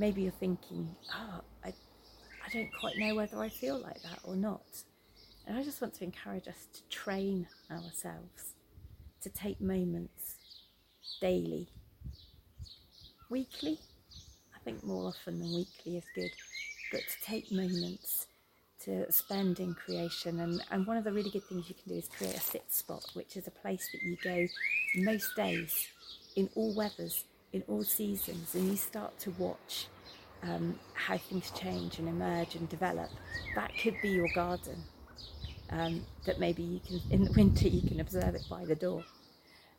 Maybe 0.00 0.22
you're 0.22 0.32
thinking, 0.32 0.88
oh, 1.14 1.42
I, 1.62 1.68
I 1.68 2.48
don't 2.50 2.70
quite 2.80 2.96
know 2.96 3.14
whether 3.14 3.38
I 3.38 3.50
feel 3.50 3.78
like 3.78 4.00
that 4.00 4.20
or 4.24 4.34
not. 4.34 4.64
And 5.46 5.58
I 5.58 5.62
just 5.62 5.82
want 5.82 5.92
to 5.96 6.04
encourage 6.04 6.48
us 6.48 6.66
to 6.72 6.80
train 6.88 7.46
ourselves 7.70 8.54
to 9.20 9.28
take 9.28 9.60
moments 9.60 10.36
daily, 11.20 11.68
weekly. 13.28 13.78
I 14.56 14.58
think 14.64 14.82
more 14.82 15.08
often 15.08 15.38
than 15.38 15.52
weekly 15.52 15.98
is 15.98 16.04
good, 16.14 16.30
but 16.90 17.00
to 17.02 17.26
take 17.26 17.52
moments 17.52 18.26
to 18.84 19.12
spend 19.12 19.60
in 19.60 19.74
creation. 19.74 20.40
And, 20.40 20.62
and 20.70 20.86
one 20.86 20.96
of 20.96 21.04
the 21.04 21.12
really 21.12 21.28
good 21.28 21.44
things 21.44 21.68
you 21.68 21.74
can 21.74 21.92
do 21.92 21.98
is 21.98 22.08
create 22.08 22.36
a 22.36 22.40
sit 22.40 22.72
spot, 22.72 23.04
which 23.12 23.36
is 23.36 23.46
a 23.46 23.50
place 23.50 23.86
that 23.92 24.02
you 24.02 24.16
go 24.24 24.46
most 24.96 25.36
days, 25.36 25.88
in 26.36 26.48
all 26.54 26.74
weathers, 26.74 27.24
in 27.52 27.62
all 27.68 27.82
seasons, 27.82 28.54
and 28.54 28.70
you 28.70 28.76
start 28.76 29.18
to 29.20 29.30
watch 29.32 29.86
um, 30.42 30.78
how 30.94 31.18
things 31.18 31.50
change 31.50 31.98
and 31.98 32.08
emerge 32.08 32.54
and 32.54 32.68
develop. 32.68 33.10
That 33.54 33.72
could 33.82 33.94
be 34.02 34.10
your 34.10 34.28
garden. 34.34 34.82
Um, 35.70 36.04
that 36.26 36.40
maybe 36.40 36.62
you 36.64 36.80
can, 36.80 37.00
in 37.10 37.24
the 37.24 37.32
winter, 37.32 37.68
you 37.68 37.88
can 37.88 38.00
observe 38.00 38.34
it 38.34 38.44
by 38.50 38.64
the 38.64 38.74
door. 38.74 39.04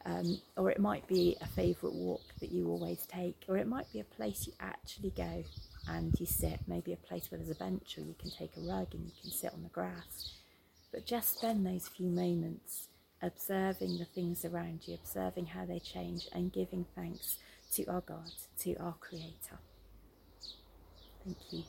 Um, 0.06 0.40
or 0.58 0.72
it 0.72 0.80
might 0.80 1.06
be 1.08 1.38
a 1.42 1.48
favourite 1.48 1.94
walk 1.94 2.22
that 2.40 2.52
you 2.52 2.70
always 2.70 3.06
take, 3.06 3.44
or 3.48 3.58
it 3.58 3.68
might 3.68 3.92
be 3.92 4.00
a 4.00 4.06
place 4.06 4.48
you 4.48 4.54
actually 4.60 5.12
go 5.12 5.44
and 5.88 6.18
you 6.20 6.26
sit, 6.26 6.60
maybe 6.66 6.94
a 6.94 6.98
place 6.98 7.30
where 7.30 7.38
there's 7.38 7.52
a 7.52 7.56
bench, 7.56 7.98
or 7.98 8.02
you 8.02 8.16
can 8.20 8.32
take 8.32 8.56
a 8.58 8.62
rug 8.62 8.88
and 8.94 9.06
you 9.06 9.12
can 9.22 9.32
sit 9.32 9.54
on 9.54 9.64
the 9.64 9.70
grass. 9.70 10.34
But 10.92 11.06
just 11.06 11.38
spend 11.38 11.66
those 11.66 11.88
few 11.88 12.08
moments 12.08 12.88
observing 13.22 13.98
the 14.00 14.06
things 14.06 14.44
around 14.44 14.88
you, 14.88 14.96
observing 14.96 15.48
how 15.48 15.66
they 15.66 15.80
change, 15.80 16.28
and 16.34 16.52
giving 16.52 16.86
thanks 16.96 17.38
to 17.74 17.86
our 17.88 18.02
God, 18.02 18.32
to 18.60 18.76
our 18.78 18.96
Creator. 19.00 19.60
Thank 21.26 21.38
you. 21.52 21.64